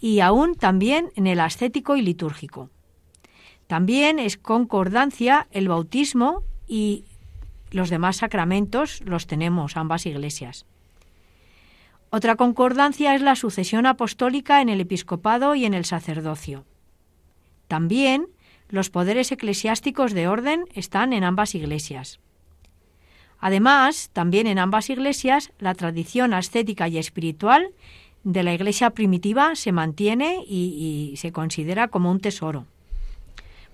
y 0.02 0.19
aún 0.19 0.56
también 0.56 1.12
en 1.15 1.28
el 1.28 1.39
ascético 1.39 1.98
y 1.98 2.02
litúrgico. 2.02 2.72
También 3.67 4.17
es 4.17 4.38
concordancia 4.38 5.46
el 5.52 5.67
bautismo 5.67 6.41
y 6.67 7.04
los 7.69 7.91
demás 7.91 8.17
sacramentos 8.17 9.02
los 9.02 9.28
tenemos 9.28 9.78
ambas 9.78 10.08
iglesias. 10.08 10.65
Otra 12.15 12.36
concordancia 12.36 13.15
es 13.15 13.23
la 13.23 13.36
sucesión 13.36 13.88
apostólica 13.88 14.62
en 14.62 14.69
el 14.69 14.80
episcopado 14.80 15.56
y 15.56 15.65
en 15.65 15.73
el 15.73 15.84
sacerdocio. 15.84 16.63
También 17.67 18.28
los 18.69 18.91
poderes 18.91 19.32
eclesiásticos 19.32 20.13
de 20.13 20.28
orden 20.28 20.65
están 20.76 21.12
en 21.12 21.23
ambas 21.23 21.56
iglesias. 21.56 22.19
Además, 23.39 24.12
también 24.13 24.45
en 24.45 24.60
ambas 24.60 24.91
iglesias 24.91 25.54
la 25.58 25.73
tradición 25.73 26.36
ascética 26.36 26.88
y 26.88 26.99
espiritual 26.99 27.71
de 28.23 28.43
la 28.43 28.54
iglesia 28.54 28.91
primitiva 28.91 29.56
se 29.56 29.71
mantiene 29.71 30.43
y, 30.47 31.10
y, 31.13 31.17
se 31.17 31.32
considera 31.32 31.88
como 31.88 32.12
un 32.12 32.19
tesoro. 32.19 32.67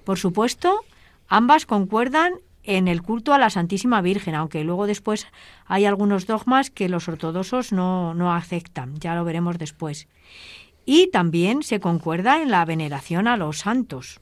Por 0.05 0.17
supuesto, 0.17 0.85
ambas 1.27 1.65
concuerdan 1.65 2.35
en 2.69 2.87
el 2.87 3.01
culto 3.01 3.33
a 3.33 3.39
la 3.39 3.49
Santísima 3.49 3.99
Virgen, 4.01 4.35
aunque 4.35 4.63
luego 4.63 4.85
después 4.85 5.25
hay 5.65 5.85
algunos 5.85 6.27
dogmas 6.27 6.69
que 6.69 6.87
los 6.87 7.07
ortodoxos 7.07 7.71
no, 7.71 8.13
no 8.13 8.31
aceptan, 8.31 8.99
ya 8.99 9.15
lo 9.15 9.25
veremos 9.25 9.57
después. 9.57 10.07
Y 10.85 11.09
también 11.09 11.63
se 11.63 11.79
concuerda 11.79 12.43
en 12.43 12.51
la 12.51 12.63
veneración 12.65 13.27
a 13.27 13.37
los 13.37 13.57
santos. 13.57 14.21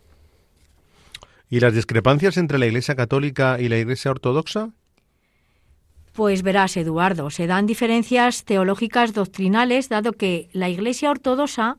¿Y 1.49 1.59
las 1.59 1.73
discrepancias 1.73 2.37
entre 2.37 2.57
la 2.57 2.67
Iglesia 2.67 2.95
católica 2.95 3.59
y 3.59 3.67
la 3.67 3.77
Iglesia 3.77 4.11
ortodoxa? 4.11 4.69
Pues 6.13 6.41
verás, 6.41 6.77
Eduardo, 6.77 7.29
se 7.29 7.47
dan 7.47 7.65
diferencias 7.65 8.45
teológicas 8.45 9.13
doctrinales, 9.13 9.89
dado 9.89 10.13
que 10.13 10.49
la 10.53 10.69
Iglesia 10.69 11.11
ortodoxa 11.11 11.77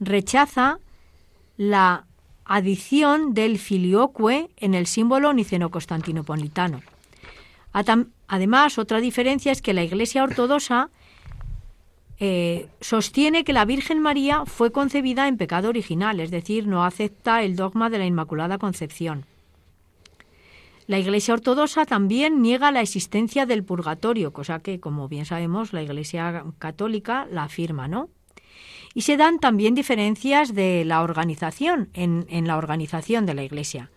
rechaza 0.00 0.80
la 1.56 2.06
adición 2.52 3.32
del 3.32 3.58
filioque 3.58 4.50
en 4.56 4.74
el 4.74 4.88
símbolo 4.88 5.32
niceno-constantinopolitano. 5.32 6.82
Además, 8.26 8.76
otra 8.76 9.00
diferencia 9.00 9.52
es 9.52 9.62
que 9.62 9.72
la 9.72 9.84
Iglesia 9.84 10.24
ortodoxa 10.24 10.90
eh, 12.18 12.66
sostiene 12.80 13.44
que 13.44 13.52
la 13.52 13.64
Virgen 13.64 14.00
María 14.00 14.44
fue 14.46 14.72
concebida 14.72 15.28
en 15.28 15.36
pecado 15.36 15.68
original, 15.68 16.18
es 16.18 16.32
decir, 16.32 16.66
no 16.66 16.84
acepta 16.84 17.44
el 17.44 17.54
dogma 17.54 17.88
de 17.88 17.98
la 17.98 18.06
Inmaculada 18.06 18.58
Concepción. 18.58 19.26
La 20.88 20.98
Iglesia 20.98 21.34
ortodoxa 21.34 21.86
también 21.86 22.42
niega 22.42 22.72
la 22.72 22.80
existencia 22.80 23.46
del 23.46 23.62
purgatorio, 23.62 24.32
cosa 24.32 24.58
que, 24.58 24.80
como 24.80 25.06
bien 25.06 25.24
sabemos, 25.24 25.72
la 25.72 25.84
Iglesia 25.84 26.44
católica 26.58 27.28
la 27.30 27.44
afirma, 27.44 27.86
¿no? 27.86 28.08
Y 28.94 29.02
se 29.02 29.16
dan 29.16 29.38
también 29.38 29.74
diferencias 29.74 30.54
de 30.54 30.84
la 30.84 31.02
organización, 31.02 31.90
en, 31.94 32.46
la 32.46 32.56
organización 32.56 33.26
de 33.26 33.34
la 33.34 33.44
Iglesia. 33.44 33.90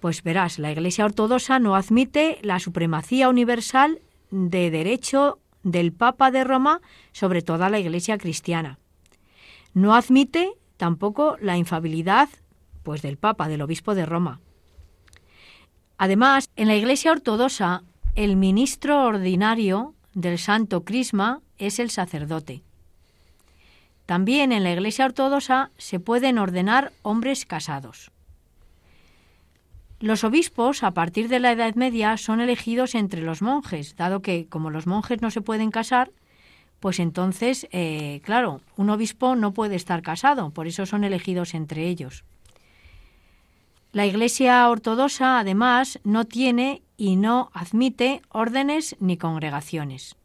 Pues 0.00 0.22
verás, 0.22 0.58
la 0.58 0.72
Iglesia 0.72 1.04
ortodoxa 1.04 1.58
no 1.58 1.76
admite 1.76 2.38
la 2.42 2.58
supremacía 2.58 3.28
universal 3.28 4.00
de 4.30 4.70
derecho 4.70 5.38
del 5.62 5.92
Papa 5.92 6.30
de 6.30 6.44
Roma 6.44 6.80
sobre 7.12 7.42
toda 7.42 7.68
la 7.68 7.78
Iglesia 7.78 8.16
cristiana. 8.18 8.78
No 9.74 9.94
admite 9.94 10.52
tampoco 10.76 11.36
la 11.40 11.56
infabilidad 11.56 12.28
pues 12.82 13.02
del 13.02 13.16
Papa, 13.16 13.48
del 13.48 13.62
Obispo 13.62 13.94
de 13.94 14.06
Roma. 14.06 14.40
Además, 15.98 16.50
en 16.56 16.68
la 16.68 16.76
Iglesia 16.76 17.10
ortodoxa, 17.10 17.82
el 18.14 18.36
ministro 18.36 19.04
ordinario 19.04 19.94
del 20.14 20.38
Santo 20.38 20.84
Crisma 20.84 21.42
es 21.58 21.78
el 21.78 21.90
sacerdote. 21.90 22.62
También 24.06 24.52
en 24.52 24.62
la 24.62 24.72
Iglesia 24.72 25.04
ortodoxa 25.04 25.70
se 25.76 25.98
pueden 25.98 26.38
ordenar 26.38 26.92
hombres 27.02 27.44
casados. 27.44 28.12
Los 29.98 30.24
obispos, 30.24 30.82
a 30.82 30.92
partir 30.92 31.28
de 31.28 31.40
la 31.40 31.52
Edad 31.52 31.74
Media, 31.74 32.16
son 32.16 32.40
elegidos 32.40 32.94
entre 32.94 33.22
los 33.22 33.42
monjes, 33.42 33.96
dado 33.96 34.22
que 34.22 34.46
como 34.46 34.70
los 34.70 34.86
monjes 34.86 35.22
no 35.22 35.30
se 35.30 35.40
pueden 35.40 35.70
casar, 35.70 36.12
pues 36.80 37.00
entonces, 37.00 37.66
eh, 37.72 38.20
claro, 38.22 38.60
un 38.76 38.90
obispo 38.90 39.34
no 39.34 39.52
puede 39.52 39.74
estar 39.74 40.02
casado, 40.02 40.50
por 40.50 40.66
eso 40.66 40.86
son 40.86 41.02
elegidos 41.02 41.54
entre 41.54 41.88
ellos. 41.88 42.24
La 43.92 44.04
Iglesia 44.04 44.68
ortodoxa, 44.68 45.38
además, 45.38 45.98
no 46.04 46.26
tiene 46.26 46.82
y 46.98 47.16
no 47.16 47.50
admite 47.54 48.20
órdenes 48.28 48.94
ni 49.00 49.16
congregaciones. 49.16 50.16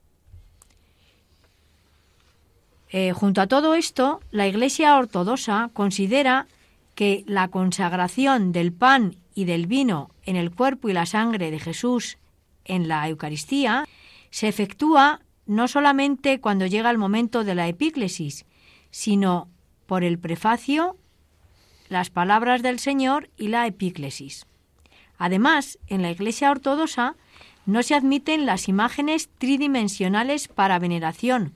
Eh, 2.91 3.13
junto 3.13 3.41
a 3.41 3.47
todo 3.47 3.73
esto, 3.73 4.19
la 4.32 4.47
Iglesia 4.47 4.97
ortodoxa 4.97 5.69
considera 5.73 6.47
que 6.93 7.23
la 7.25 7.47
consagración 7.47 8.51
del 8.51 8.73
pan 8.73 9.15
y 9.34 9.45
del 9.45 9.65
vino 9.65 10.12
en 10.25 10.36
el 10.36 10.51
cuerpo 10.51 10.89
y 10.89 10.93
la 10.93 11.06
sangre 11.06 11.51
de 11.51 11.60
Jesús 11.60 12.17
en 12.65 12.89
la 12.89 13.08
Eucaristía 13.08 13.88
se 14.30 14.49
efectúa 14.49 15.21
no 15.45 15.69
solamente 15.69 16.41
cuando 16.41 16.65
llega 16.65 16.91
el 16.91 16.97
momento 16.97 17.45
de 17.45 17.56
la 17.56 17.67
epíclesis, 17.67 18.45
sino 18.91 19.47
por 19.86 20.04
el 20.04 20.19
prefacio, 20.19 20.97
las 21.88 22.10
palabras 22.10 22.62
del 22.62 22.80
Señor 22.80 23.30
y 23.38 23.47
la 23.47 23.67
epíclesis. 23.67 24.45
Además, 25.17 25.80
en 25.88 26.01
la 26.01 26.12
Iglesia 26.12 26.51
ortodoxa 26.51 27.15
no 27.65 27.84
se 27.84 27.95
admiten 27.95 28.45
las 28.45 28.67
imágenes 28.67 29.30
tridimensionales 29.38 30.47
para 30.49 30.80
veneración. 30.80 31.54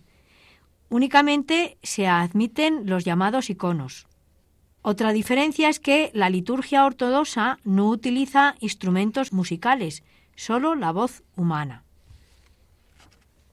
Únicamente 0.95 1.77
se 1.83 2.07
admiten 2.07 2.83
los 2.85 3.03
llamados 3.03 3.49
iconos. 3.49 4.07
Otra 4.81 5.11
diferencia 5.11 5.67
es 5.67 5.81
que 5.81 6.09
la 6.13 6.29
liturgia 6.29 6.85
ortodoxa 6.85 7.57
no 7.65 7.89
utiliza 7.89 8.55
instrumentos 8.61 9.33
musicales, 9.33 10.03
solo 10.37 10.73
la 10.73 10.93
voz 10.93 11.21
humana. 11.35 11.83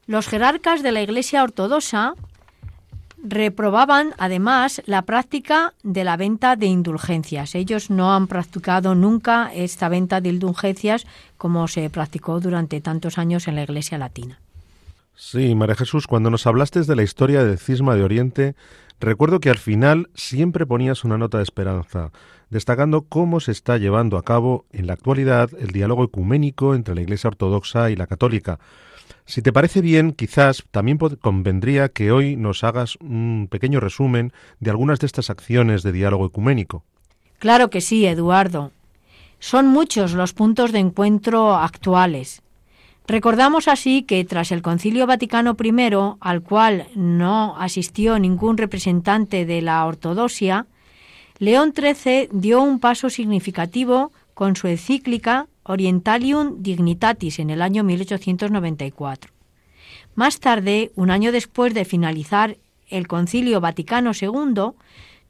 Los 0.05 0.29
jerarcas 0.29 0.83
de 0.83 0.93
la 0.93 1.01
Iglesia 1.01 1.43
ortodoxa 1.43 2.13
reprobaban 3.21 4.13
además 4.17 4.81
la 4.85 5.01
práctica 5.01 5.73
de 5.83 6.05
la 6.05 6.15
venta 6.15 6.55
de 6.55 6.67
indulgencias. 6.67 7.55
Ellos 7.55 7.89
no 7.89 8.13
han 8.13 8.27
practicado 8.27 8.95
nunca 8.95 9.51
esta 9.53 9.89
venta 9.89 10.21
de 10.21 10.29
indulgencias 10.29 11.05
como 11.37 11.67
se 11.67 11.89
practicó 11.89 12.39
durante 12.39 12.79
tantos 12.79 13.17
años 13.17 13.49
en 13.49 13.55
la 13.55 13.63
Iglesia 13.63 13.97
latina. 13.97 14.39
Sí, 15.15 15.53
María 15.55 15.75
Jesús, 15.75 16.07
cuando 16.07 16.29
nos 16.29 16.47
hablaste 16.47 16.81
de 16.81 16.95
la 16.95 17.03
historia 17.03 17.43
del 17.43 17.59
cisma 17.59 17.95
de 17.95 18.03
Oriente, 18.03 18.55
Recuerdo 19.03 19.41
que 19.41 19.49
al 19.49 19.57
final 19.57 20.09
siempre 20.13 20.65
ponías 20.65 21.03
una 21.03 21.17
nota 21.17 21.37
de 21.37 21.43
esperanza, 21.43 22.11
destacando 22.49 23.01
cómo 23.01 23.41
se 23.41 23.51
está 23.51 23.77
llevando 23.77 24.17
a 24.17 24.23
cabo 24.23 24.65
en 24.71 24.87
la 24.87 24.93
actualidad 24.93 25.49
el 25.59 25.71
diálogo 25.71 26.05
ecuménico 26.05 26.73
entre 26.73 26.95
la 26.95 27.01
Iglesia 27.01 27.27
Ortodoxa 27.27 27.91
y 27.91 27.97
la 27.97 28.07
Católica. 28.07 28.59
Si 29.25 29.41
te 29.41 29.51
parece 29.51 29.81
bien, 29.81 30.13
quizás 30.13 30.63
también 30.71 30.97
convendría 30.97 31.89
que 31.89 32.13
hoy 32.13 32.37
nos 32.37 32.63
hagas 32.63 32.95
un 33.01 33.49
pequeño 33.51 33.81
resumen 33.81 34.31
de 34.61 34.69
algunas 34.69 34.99
de 34.99 35.07
estas 35.07 35.29
acciones 35.29 35.83
de 35.83 35.91
diálogo 35.91 36.25
ecuménico. 36.25 36.85
Claro 37.39 37.69
que 37.69 37.81
sí, 37.81 38.05
Eduardo. 38.05 38.71
Son 39.39 39.67
muchos 39.67 40.13
los 40.13 40.31
puntos 40.31 40.71
de 40.71 40.79
encuentro 40.79 41.55
actuales. 41.55 42.41
Recordamos 43.05 43.67
así 43.67 44.03
que 44.03 44.23
tras 44.23 44.51
el 44.51 44.61
Concilio 44.61 45.05
Vaticano 45.05 45.57
I, 45.61 45.95
al 46.21 46.41
cual 46.41 46.87
no 46.95 47.55
asistió 47.59 48.17
ningún 48.17 48.57
representante 48.57 49.45
de 49.45 49.61
la 49.61 49.85
ortodoxia, 49.85 50.67
León 51.37 51.73
XIII 51.75 52.29
dio 52.31 52.61
un 52.61 52.79
paso 52.79 53.09
significativo 53.09 54.13
con 54.33 54.55
su 54.55 54.67
encíclica 54.67 55.47
Orientalium 55.63 56.61
Dignitatis 56.61 57.39
en 57.39 57.49
el 57.49 57.61
año 57.61 57.83
1894. 57.83 59.31
Más 60.15 60.39
tarde, 60.39 60.91
un 60.95 61.11
año 61.11 61.31
después 61.31 61.73
de 61.73 61.85
finalizar 61.85 62.57
el 62.89 63.07
Concilio 63.07 63.59
Vaticano 63.59 64.11
II, 64.19 64.73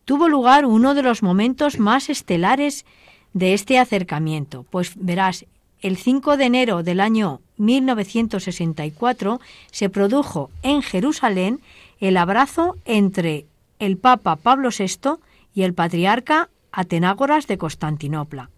tuvo 0.06 0.28
lugar 0.28 0.66
uno 0.66 0.94
de 0.94 1.02
los 1.02 1.24
momentos 1.24 1.80
más 1.80 2.10
estelares 2.10 2.86
de 3.34 3.54
este 3.54 3.80
acercamiento, 3.80 4.66
pues 4.70 4.94
verás, 4.96 5.46
el 5.84 5.98
5 5.98 6.38
de 6.38 6.46
enero 6.46 6.82
del 6.82 7.02
año 7.02 7.42
1964 7.58 9.42
se 9.70 9.90
produjo 9.90 10.50
en 10.64 10.82
Jerusalén 10.82 11.60
el 12.00 12.16
abrazo 12.16 12.78
entre 12.86 13.46
el 13.80 13.98
Papa 13.98 14.38
Pablo 14.38 14.70
VI 14.70 15.18
y 15.54 15.64
el 15.64 15.74
patriarca 15.74 16.50
Atenágoras 16.72 17.48
de 17.48 17.58
Constantinopla. 17.58 18.50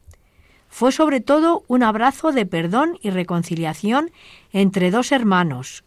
Fue 0.69 0.91
sobre 0.91 1.19
todo 1.19 1.63
un 1.67 1.81
abrazo 1.81 2.31
de 2.31 2.45
perdón 2.45 2.99
y 3.01 3.09
reconciliación 3.09 4.11
entre 4.53 4.91
dos 4.91 5.11
hermanos, 5.11 5.83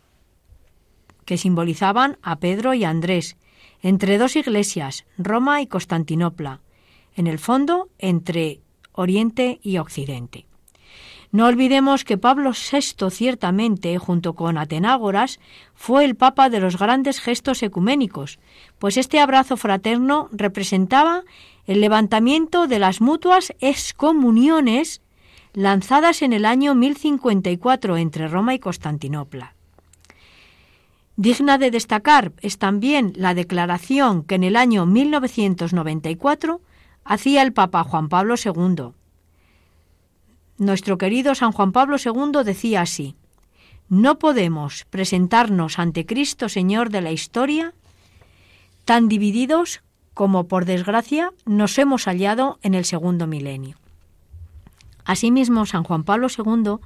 que 1.24 1.38
simbolizaban 1.38 2.18
a 2.20 2.37
Pedro 2.37 2.74
y 2.74 2.83
Andrés, 2.83 3.37
entre 3.81 4.18
dos 4.18 4.35
iglesias, 4.35 5.05
Roma 5.18 5.62
y 5.62 5.68
Constantinopla, 5.68 6.61
en 7.14 7.29
el 7.29 7.38
fondo 7.38 7.88
entre 7.98 8.61
Oriente 8.92 9.61
y 9.62 9.79
Occidente. 9.79 10.48
No 11.31 11.47
olvidemos 11.47 12.05
que 12.05 12.17
Pablo 12.17 12.53
VI 12.53 13.11
ciertamente, 13.11 13.99
junto 13.99 14.33
con 14.35 14.57
Atenágoras, 14.57 15.41
fue 15.75 16.05
el 16.05 16.17
papa 16.17 16.49
de 16.49 16.61
los 16.61 16.79
grandes 16.79 17.21
gestos 17.21 17.62
ecuménicos, 17.62 18.38
pues 18.79 18.97
este 18.97 19.21
abrazo 19.21 19.59
fraterno 19.59 20.29
representaba 20.33 21.25
el 21.67 21.83
levantamiento 21.83 22.67
de 22.67 22.79
las 22.79 23.03
mutuas 23.03 23.53
excomuniones 23.61 25.03
lanzadas 25.53 26.23
en 26.23 26.33
el 26.33 26.47
año 26.47 26.75
1054 26.75 27.99
entre 27.99 28.29
Roma 28.29 28.55
y 28.55 28.59
Constantinopla. 28.59 29.55
Digna 31.17 31.59
de 31.59 31.71
destacar 31.71 32.33
es 32.41 32.59
también 32.59 33.12
la 33.17 33.35
declaración 33.35 34.23
que 34.23 34.37
en 34.37 34.45
el 34.45 34.57
año 34.57 34.87
1994 34.87 36.61
hacía 37.05 37.43
el 37.43 37.53
Papa 37.53 37.83
Juan 37.85 38.09
Pablo 38.09 38.37
II, 38.43 38.93
nuestro 40.59 40.99
querido 40.99 41.35
San 41.35 41.53
Juan 41.53 41.73
Pablo 41.73 41.97
II 42.05 42.44
decía 42.44 42.83
así, 42.83 43.14
no 43.88 44.18
podemos 44.18 44.85
presentarnos 44.90 45.79
ante 45.79 46.05
Cristo 46.05 46.49
Señor 46.49 46.90
de 46.90 47.01
la 47.01 47.12
historia 47.12 47.73
tan 48.85 49.09
divididos 49.09 49.83
como 50.14 50.49
por 50.49 50.64
desgracia 50.64 51.33
nos 51.47 51.79
hemos 51.79 52.05
hallado 52.05 52.59
en 52.62 52.75
el 52.75 52.85
segundo 52.85 53.27
milenio. 53.27 53.77
Asimismo, 55.05 55.64
San 55.64 55.85
Juan 55.85 56.05
Pablo 56.05 56.27
II 56.29 56.77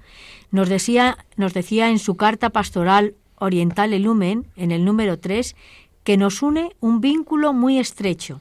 nos 0.52 0.68
decía, 0.68 1.16
nos 1.37 1.54
decía 1.54 1.88
en 1.88 1.98
su 1.98 2.14
carta 2.14 2.50
pastoral 2.50 3.14
Oriental 3.37 4.00
Lumen, 4.00 4.46
en 4.54 4.70
el 4.70 4.85
número 4.85 5.18
3, 5.18 5.56
que 6.04 6.16
nos 6.16 6.42
une 6.42 6.76
un 6.78 7.00
vínculo 7.00 7.52
muy 7.52 7.78
estrecho. 7.78 8.40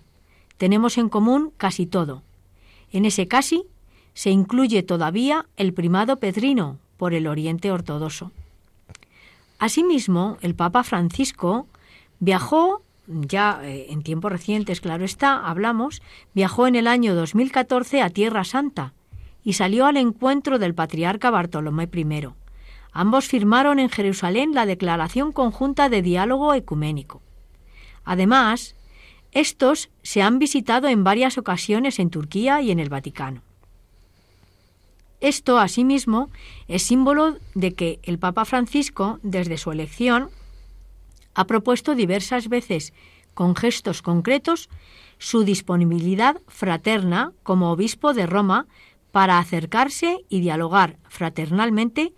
Tenemos 0.57 0.99
en 0.99 1.09
común 1.09 1.51
casi 1.57 1.87
todo. 1.87 2.21
En 2.91 3.05
ese 3.05 3.27
casi 3.27 3.63
se 4.13 4.29
incluye 4.29 4.83
todavía 4.83 5.45
el 5.57 5.73
primado 5.73 6.17
pedrino 6.17 6.77
por 6.97 7.13
el 7.13 7.27
Oriente 7.27 7.71
Ortodoxo. 7.71 8.31
Asimismo, 9.59 10.37
el 10.41 10.55
Papa 10.55 10.83
Francisco 10.83 11.67
viajó, 12.19 12.81
ya 13.07 13.59
eh, 13.63 13.87
en 13.89 14.01
tiempos 14.03 14.31
recientes, 14.31 14.81
claro 14.81 15.05
está, 15.05 15.47
hablamos, 15.47 16.01
viajó 16.33 16.67
en 16.67 16.75
el 16.75 16.87
año 16.87 17.15
2014 17.15 18.01
a 18.01 18.09
Tierra 18.09 18.43
Santa 18.43 18.93
y 19.43 19.53
salió 19.53 19.85
al 19.85 19.97
encuentro 19.97 20.59
del 20.59 20.75
patriarca 20.75 21.29
Bartolomé 21.31 21.89
I. 21.93 22.27
Ambos 22.91 23.27
firmaron 23.27 23.79
en 23.79 23.89
Jerusalén 23.89 24.53
la 24.53 24.65
Declaración 24.65 25.31
Conjunta 25.31 25.89
de 25.89 26.01
Diálogo 26.01 26.53
Ecuménico. 26.53 27.21
Además, 28.03 28.75
estos 29.31 29.89
se 30.01 30.21
han 30.21 30.39
visitado 30.39 30.87
en 30.87 31.03
varias 31.03 31.37
ocasiones 31.37 31.99
en 31.99 32.09
Turquía 32.09 32.61
y 32.61 32.71
en 32.71 32.79
el 32.79 32.89
Vaticano. 32.89 33.41
Esto, 35.21 35.59
asimismo, 35.59 36.31
es 36.67 36.81
símbolo 36.81 37.37
de 37.53 37.73
que 37.73 37.99
el 38.03 38.17
Papa 38.17 38.43
Francisco, 38.43 39.19
desde 39.21 39.57
su 39.57 39.71
elección, 39.71 40.29
ha 41.35 41.45
propuesto 41.45 41.95
diversas 41.95 42.49
veces, 42.49 42.91
con 43.35 43.55
gestos 43.55 44.01
concretos, 44.01 44.67
su 45.19 45.43
disponibilidad 45.43 46.41
fraterna 46.47 47.31
como 47.43 47.71
obispo 47.71 48.13
de 48.13 48.25
Roma 48.25 48.65
para 49.11 49.37
acercarse 49.37 50.25
y 50.27 50.41
dialogar 50.41 50.97
fraternalmente 51.07 52.13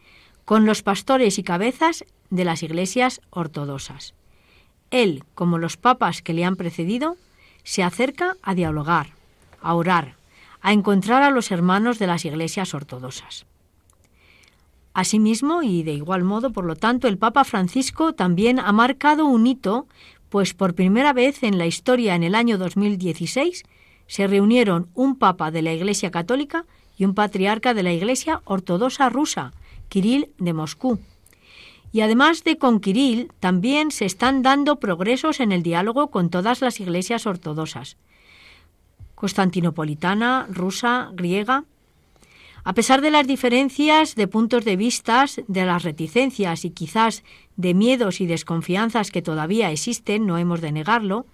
con 0.45 0.65
los 0.65 0.81
pastores 0.81 1.37
y 1.37 1.43
cabezas 1.43 2.05
de 2.29 2.45
las 2.45 2.63
iglesias 2.63 3.19
ortodoxas. 3.29 4.13
Él, 4.91 5.23
como 5.35 5.57
los 5.57 5.75
papas 5.75 6.21
que 6.21 6.33
le 6.33 6.45
han 6.45 6.55
precedido, 6.55 7.17
se 7.63 7.83
acerca 7.83 8.35
a 8.41 8.55
dialogar, 8.55 9.09
a 9.61 9.73
orar, 9.73 10.15
a 10.64 10.72
encontrar 10.72 11.22
a 11.22 11.30
los 11.30 11.51
hermanos 11.51 11.99
de 11.99 12.07
las 12.07 12.26
iglesias 12.26 12.74
ortodoxas. 12.74 13.45
Asimismo, 14.93 15.61
y 15.61 15.84
de 15.84 15.93
igual 15.93 16.24
modo, 16.24 16.51
por 16.51 16.66
lo 16.66 16.76
tanto, 16.76 17.07
el 17.07 17.18
Papa 17.18 17.43
Francisco 17.43 18.14
también 18.14 18.59
ha 18.59 18.72
marcado 18.72 19.26
un 19.26 19.45
hito, 19.45 19.88
pues 20.30 20.53
por 20.53 20.74
primera 20.74 21.11
vez 21.11 21.43
en 21.43 21.57
la 21.57 21.66
historia, 21.66 22.16
en 22.16 22.24
el 22.24 22.34
año 22.34 22.57
2016, 22.57 23.64
se 24.07 24.28
reunieron 24.28 24.88
un 24.93 25.18
papa 25.18 25.51
de 25.51 25.61
la 25.61 25.74
Iglesia 25.74 26.11
Católica 26.11 26.66
y 26.97 27.05
un 27.05 27.14
patriarca 27.14 27.74
de 27.74 27.84
la 27.84 27.91
Iglesia 27.91 28.41
Ortodoxa 28.45 29.09
rusa, 29.09 29.53
Kirill 29.89 30.30
de 30.38 30.53
Moscú. 30.53 30.99
Y 31.91 32.01
además 32.01 32.43
de 32.43 32.57
con 32.57 32.80
Kirill, 32.80 33.32
también 33.39 33.91
se 33.91 34.05
están 34.05 34.43
dando 34.43 34.78
progresos 34.78 35.39
en 35.39 35.51
el 35.51 35.61
diálogo 35.61 36.09
con 36.09 36.30
todas 36.30 36.61
las 36.61 36.80
iglesias 36.80 37.26
ortodoxas, 37.26 37.97
constantinopolitana, 39.24 40.47
rusa, 40.49 41.09
griega. 41.13 41.63
A 42.65 42.74
pesar 42.74 42.99
de 42.99 43.09
las 43.09 43.26
diferencias 43.26 44.15
de 44.15 44.28
puntos 44.28 44.65
de 44.65 44.76
vista, 44.76 45.26
de 45.47 45.65
las 45.65 45.84
reticencias 45.84 46.65
y 46.65 46.71
quizás 46.71 47.24
de 47.55 47.74
miedos 47.74 48.19
y 48.19 48.26
desconfianzas 48.26 49.11
que 49.11 49.21
todavía 49.21 49.71
existen, 49.71 50.26
no 50.26 50.38
hemos 50.38 50.59
de 50.59 50.74
negarlo, 50.74 51.26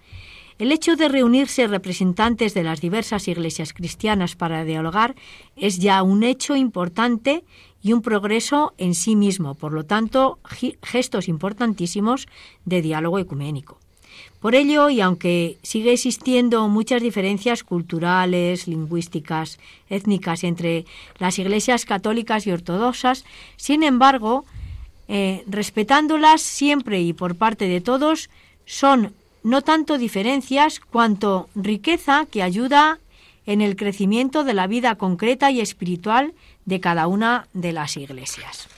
el 0.60 0.70
hecho 0.70 0.94
de 0.94 1.08
reunirse 1.08 1.66
representantes 1.66 2.54
de 2.54 2.62
las 2.62 2.80
diversas 2.80 3.26
iglesias 3.26 3.72
cristianas 3.72 4.36
para 4.36 4.64
dialogar 4.64 5.16
es 5.56 5.80
ya 5.80 6.04
un 6.04 6.22
hecho 6.22 6.54
importante 6.54 7.42
y 7.82 7.92
un 7.92 8.02
progreso 8.02 8.72
en 8.78 8.94
sí 8.94 9.16
mismo, 9.16 9.56
por 9.56 9.72
lo 9.72 9.84
tanto, 9.84 10.38
gestos 10.84 11.26
importantísimos 11.26 12.28
de 12.64 12.82
diálogo 12.82 13.18
ecuménico. 13.18 13.80
Por 14.40 14.54
ello, 14.54 14.88
y 14.88 15.02
aunque 15.02 15.58
sigue 15.62 15.92
existiendo 15.92 16.66
muchas 16.68 17.02
diferencias 17.02 17.62
culturales, 17.62 18.66
lingüísticas, 18.66 19.58
étnicas 19.90 20.44
entre 20.44 20.86
las 21.18 21.38
iglesias 21.38 21.84
católicas 21.84 22.46
y 22.46 22.52
ortodoxas, 22.52 23.26
sin 23.56 23.82
embargo, 23.82 24.46
eh, 25.08 25.44
respetándolas 25.46 26.40
siempre 26.40 27.02
y 27.02 27.12
por 27.12 27.36
parte 27.36 27.68
de 27.68 27.82
todos, 27.82 28.30
son 28.64 29.12
no 29.42 29.60
tanto 29.60 29.98
diferencias 29.98 30.80
cuanto 30.80 31.50
riqueza 31.54 32.24
que 32.30 32.42
ayuda 32.42 32.98
en 33.44 33.60
el 33.60 33.76
crecimiento 33.76 34.42
de 34.44 34.54
la 34.54 34.66
vida 34.66 34.94
concreta 34.94 35.50
y 35.50 35.60
espiritual 35.60 36.32
de 36.64 36.80
cada 36.80 37.08
una 37.08 37.46
de 37.52 37.72
las 37.72 37.96
iglesias. 37.96 38.68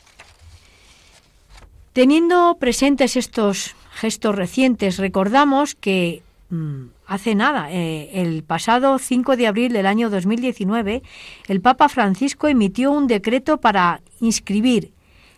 Teniendo 1.93 2.57
presentes 2.59 3.17
estos 3.17 3.77
gestos 3.93 4.35
recientes, 4.35 4.99
recordamos 4.99 5.75
que 5.75 6.23
mm, 6.51 6.85
hace 7.07 7.35
nada, 7.35 7.71
eh, 7.71 8.11
el 8.15 8.43
pasado 8.43 8.99
5 8.99 9.37
de 9.37 9.47
abril 9.47 9.73
del 9.73 9.87
año 9.87 10.11
2019, 10.11 11.03
el 11.49 11.61
Papa 11.61 11.89
Francisco 11.89 12.49
emitió 12.49 12.91
un 12.91 13.07
decreto 13.07 13.59
para 13.59 14.01
inscribir 14.21 14.93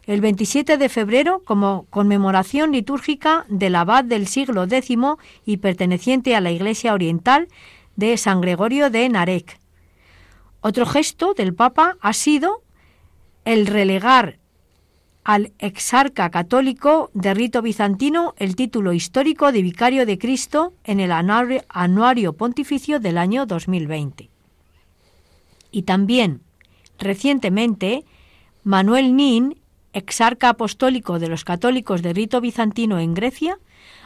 el 0.06 0.20
27 0.20 0.76
de 0.76 0.88
febrero 0.88 1.42
como 1.44 1.86
conmemoración 1.90 2.72
litúrgica 2.72 3.46
del 3.48 3.74
abad 3.74 4.04
del 4.04 4.26
siglo 4.26 4.64
X 4.64 4.96
y 5.46 5.56
perteneciente 5.56 6.36
a 6.36 6.40
la 6.40 6.50
Iglesia 6.50 6.94
Oriental 6.94 7.48
de 7.96 8.16
San 8.16 8.40
Gregorio 8.40 8.90
de 8.90 9.08
Narek. 9.08 9.58
Otro 10.60 10.86
gesto 10.86 11.34
del 11.34 11.54
Papa 11.54 11.96
ha 12.00 12.12
sido 12.12 12.62
el 13.44 13.66
relegar 13.66 14.38
al 15.24 15.52
exarca 15.58 16.30
católico 16.30 17.10
de 17.14 17.32
rito 17.32 17.62
bizantino 17.62 18.34
el 18.36 18.56
título 18.56 18.92
histórico 18.92 19.52
de 19.52 19.62
Vicario 19.62 20.04
de 20.04 20.18
Cristo 20.18 20.74
en 20.84 21.00
el 21.00 21.10
anuario 21.12 22.32
pontificio 22.34 23.00
del 23.00 23.16
año 23.16 23.46
2020. 23.46 24.28
Y 25.70 25.82
también, 25.82 26.42
recientemente, 26.98 28.04
Manuel 28.62 29.16
Nin, 29.16 29.58
exarca 29.94 30.50
apostólico 30.50 31.18
de 31.18 31.28
los 31.28 31.44
católicos 31.44 32.02
de 32.02 32.12
rito 32.12 32.40
bizantino 32.40 32.98
en 32.98 33.14
Grecia, 33.14 33.58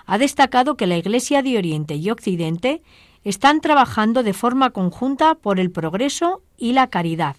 ha 0.07 0.19
destacado 0.19 0.77
que 0.77 0.87
la 0.87 0.97
Iglesia 0.97 1.43
de 1.43 1.59
Oriente 1.59 1.97
y 1.97 2.11
Occidente 2.11 2.83
están 3.25 3.61
trabajando 3.61 4.23
de 4.23 4.33
forma 4.33 4.71
conjunta 4.71 5.35
por 5.35 5.59
el 5.59 5.71
progreso 5.71 6.43
y 6.57 6.73
la 6.73 6.87
caridad. 6.87 7.37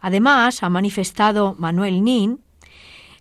Además, 0.00 0.62
ha 0.62 0.68
manifestado 0.68 1.54
Manuel 1.58 2.04
Nin 2.04 2.40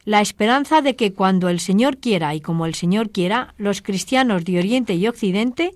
la 0.05 0.21
esperanza 0.21 0.81
de 0.81 0.95
que 0.95 1.13
cuando 1.13 1.49
el 1.49 1.59
Señor 1.59 1.97
quiera 1.97 2.33
y 2.35 2.41
como 2.41 2.65
el 2.65 2.75
Señor 2.75 3.09
quiera, 3.11 3.53
los 3.57 3.81
cristianos 3.81 4.45
de 4.45 4.59
Oriente 4.59 4.95
y 4.95 5.07
Occidente 5.07 5.71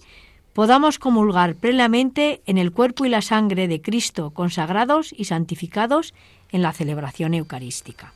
podamos 0.53 0.99
comulgar 0.99 1.55
plenamente 1.55 2.41
en 2.45 2.57
el 2.57 2.71
cuerpo 2.71 3.05
y 3.05 3.09
la 3.09 3.21
sangre 3.21 3.67
de 3.67 3.81
Cristo, 3.81 4.31
consagrados 4.31 5.13
y 5.15 5.25
santificados 5.25 6.13
en 6.51 6.61
la 6.61 6.73
celebración 6.73 7.33
eucarística. 7.33 8.13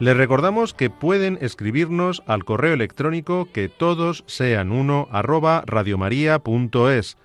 Les 0.00 0.16
recordamos 0.16 0.74
que 0.74 0.90
pueden 0.90 1.38
escribirnos 1.40 2.22
al 2.26 2.44
correo 2.44 2.72
electrónico 2.72 3.48
que 3.52 3.68
todos 3.68 4.22
sean 4.28 4.70
uno 4.70 5.08
arroba 5.10 5.64
radiomaria.es, 5.66 7.16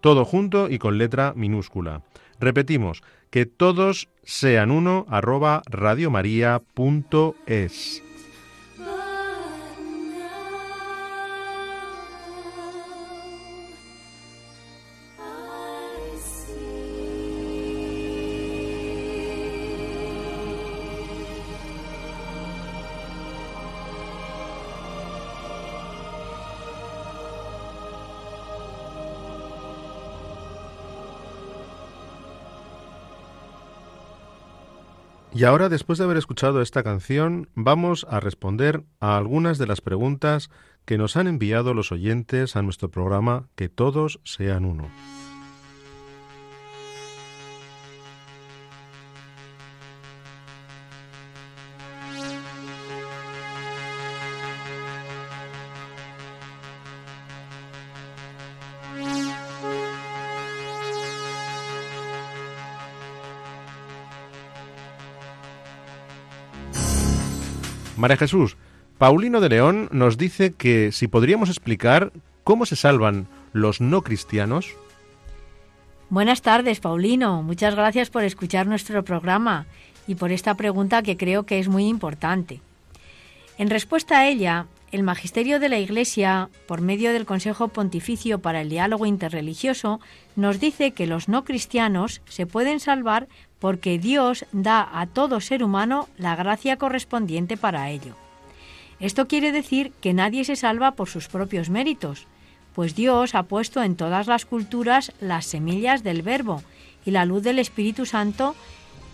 todo 0.00 0.24
junto 0.24 0.70
y 0.70 0.78
con 0.78 0.96
letra 0.96 1.34
minúscula. 1.36 2.00
Repetimos, 2.40 3.02
que 3.30 3.44
todos 3.44 4.08
sean 4.22 4.70
uno 4.70 5.04
arroba 5.10 5.60
radiomaria.es. 5.66 8.02
Y 35.34 35.42
ahora, 35.42 35.68
después 35.68 35.98
de 35.98 36.04
haber 36.04 36.16
escuchado 36.16 36.62
esta 36.62 36.84
canción, 36.84 37.48
vamos 37.56 38.06
a 38.08 38.20
responder 38.20 38.84
a 39.00 39.16
algunas 39.16 39.58
de 39.58 39.66
las 39.66 39.80
preguntas 39.80 40.48
que 40.84 40.96
nos 40.96 41.16
han 41.16 41.26
enviado 41.26 41.74
los 41.74 41.90
oyentes 41.90 42.54
a 42.54 42.62
nuestro 42.62 42.88
programa 42.88 43.48
Que 43.56 43.68
todos 43.68 44.20
sean 44.22 44.64
uno. 44.64 44.88
María 68.04 68.18
Jesús, 68.18 68.58
Paulino 68.98 69.40
de 69.40 69.48
León 69.48 69.88
nos 69.90 70.18
dice 70.18 70.52
que 70.52 70.92
si 70.92 71.08
podríamos 71.08 71.48
explicar 71.48 72.12
cómo 72.42 72.66
se 72.66 72.76
salvan 72.76 73.28
los 73.54 73.80
no 73.80 74.02
cristianos. 74.02 74.76
Buenas 76.10 76.42
tardes, 76.42 76.80
Paulino. 76.80 77.42
Muchas 77.42 77.74
gracias 77.74 78.10
por 78.10 78.22
escuchar 78.22 78.66
nuestro 78.66 79.02
programa 79.04 79.64
y 80.06 80.16
por 80.16 80.32
esta 80.32 80.54
pregunta 80.54 81.02
que 81.02 81.16
creo 81.16 81.44
que 81.44 81.58
es 81.58 81.68
muy 81.68 81.86
importante. 81.88 82.60
En 83.56 83.70
respuesta 83.70 84.18
a 84.18 84.28
ella, 84.28 84.66
el 84.92 85.02
Magisterio 85.02 85.58
de 85.58 85.70
la 85.70 85.78
Iglesia, 85.78 86.50
por 86.68 86.82
medio 86.82 87.10
del 87.14 87.24
Consejo 87.24 87.68
Pontificio 87.68 88.40
para 88.40 88.60
el 88.60 88.68
Diálogo 88.68 89.06
Interreligioso, 89.06 89.98
nos 90.36 90.60
dice 90.60 90.90
que 90.90 91.06
los 91.06 91.30
no 91.30 91.44
cristianos 91.44 92.20
se 92.26 92.44
pueden 92.44 92.80
salvar 92.80 93.28
porque 93.64 93.98
Dios 93.98 94.44
da 94.52 94.86
a 94.92 95.06
todo 95.06 95.40
ser 95.40 95.64
humano 95.64 96.06
la 96.18 96.36
gracia 96.36 96.76
correspondiente 96.76 97.56
para 97.56 97.88
ello. 97.88 98.14
Esto 99.00 99.26
quiere 99.26 99.52
decir 99.52 99.90
que 100.02 100.12
nadie 100.12 100.44
se 100.44 100.54
salva 100.54 100.90
por 100.90 101.08
sus 101.08 101.28
propios 101.28 101.70
méritos, 101.70 102.26
pues 102.74 102.94
Dios 102.94 103.34
ha 103.34 103.44
puesto 103.44 103.82
en 103.82 103.96
todas 103.96 104.26
las 104.26 104.44
culturas 104.44 105.14
las 105.18 105.46
semillas 105.46 106.02
del 106.02 106.20
Verbo 106.20 106.62
y 107.06 107.12
la 107.12 107.24
luz 107.24 107.42
del 107.42 107.58
Espíritu 107.58 108.04
Santo 108.04 108.54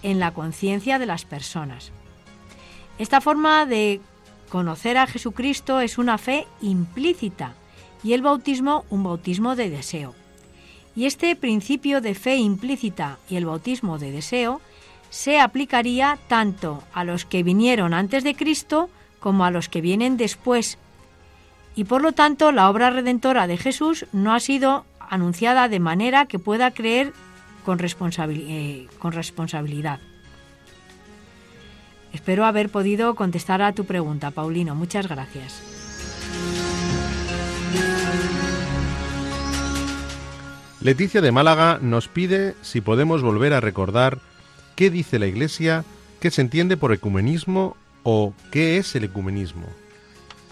en 0.02 0.18
la 0.18 0.32
conciencia 0.32 0.98
de 0.98 1.06
las 1.06 1.24
personas. 1.24 1.92
Esta 2.98 3.20
forma 3.20 3.66
de 3.66 4.00
conocer 4.48 4.98
a 4.98 5.06
Jesucristo 5.06 5.78
es 5.78 5.96
una 5.96 6.18
fe 6.18 6.48
implícita 6.60 7.54
y 8.02 8.14
el 8.14 8.22
bautismo 8.22 8.84
un 8.90 9.04
bautismo 9.04 9.54
de 9.54 9.70
deseo. 9.70 10.12
Y 10.96 11.06
este 11.06 11.34
principio 11.36 12.00
de 12.00 12.14
fe 12.14 12.36
implícita 12.36 13.18
y 13.28 13.36
el 13.36 13.46
bautismo 13.46 13.98
de 13.98 14.10
deseo 14.10 14.60
se 15.10 15.40
aplicaría 15.40 16.18
tanto 16.28 16.82
a 16.92 17.04
los 17.04 17.24
que 17.24 17.42
vinieron 17.42 17.94
antes 17.94 18.24
de 18.24 18.34
Cristo 18.34 18.90
como 19.18 19.44
a 19.44 19.50
los 19.50 19.68
que 19.68 19.80
vienen 19.80 20.16
después. 20.16 20.78
Y 21.76 21.84
por 21.84 22.02
lo 22.02 22.12
tanto 22.12 22.52
la 22.52 22.68
obra 22.68 22.90
redentora 22.90 23.46
de 23.46 23.56
Jesús 23.56 24.06
no 24.12 24.32
ha 24.32 24.40
sido 24.40 24.84
anunciada 24.98 25.68
de 25.68 25.80
manera 25.80 26.26
que 26.26 26.38
pueda 26.38 26.70
creer 26.70 27.12
con, 27.64 27.78
eh, 27.80 28.88
con 28.98 29.12
responsabilidad. 29.12 30.00
Espero 32.12 32.44
haber 32.44 32.70
podido 32.70 33.14
contestar 33.14 33.62
a 33.62 33.72
tu 33.72 33.84
pregunta, 33.84 34.30
Paulino. 34.30 34.74
Muchas 34.74 35.08
gracias. 35.08 35.69
Leticia 40.82 41.20
de 41.20 41.30
Málaga 41.30 41.78
nos 41.82 42.08
pide 42.08 42.54
si 42.62 42.80
podemos 42.80 43.20
volver 43.20 43.52
a 43.52 43.60
recordar 43.60 44.18
qué 44.76 44.88
dice 44.88 45.18
la 45.18 45.26
Iglesia, 45.26 45.84
qué 46.20 46.30
se 46.30 46.40
entiende 46.40 46.78
por 46.78 46.94
ecumenismo 46.94 47.76
o 48.02 48.32
qué 48.50 48.78
es 48.78 48.96
el 48.96 49.04
ecumenismo. 49.04 49.66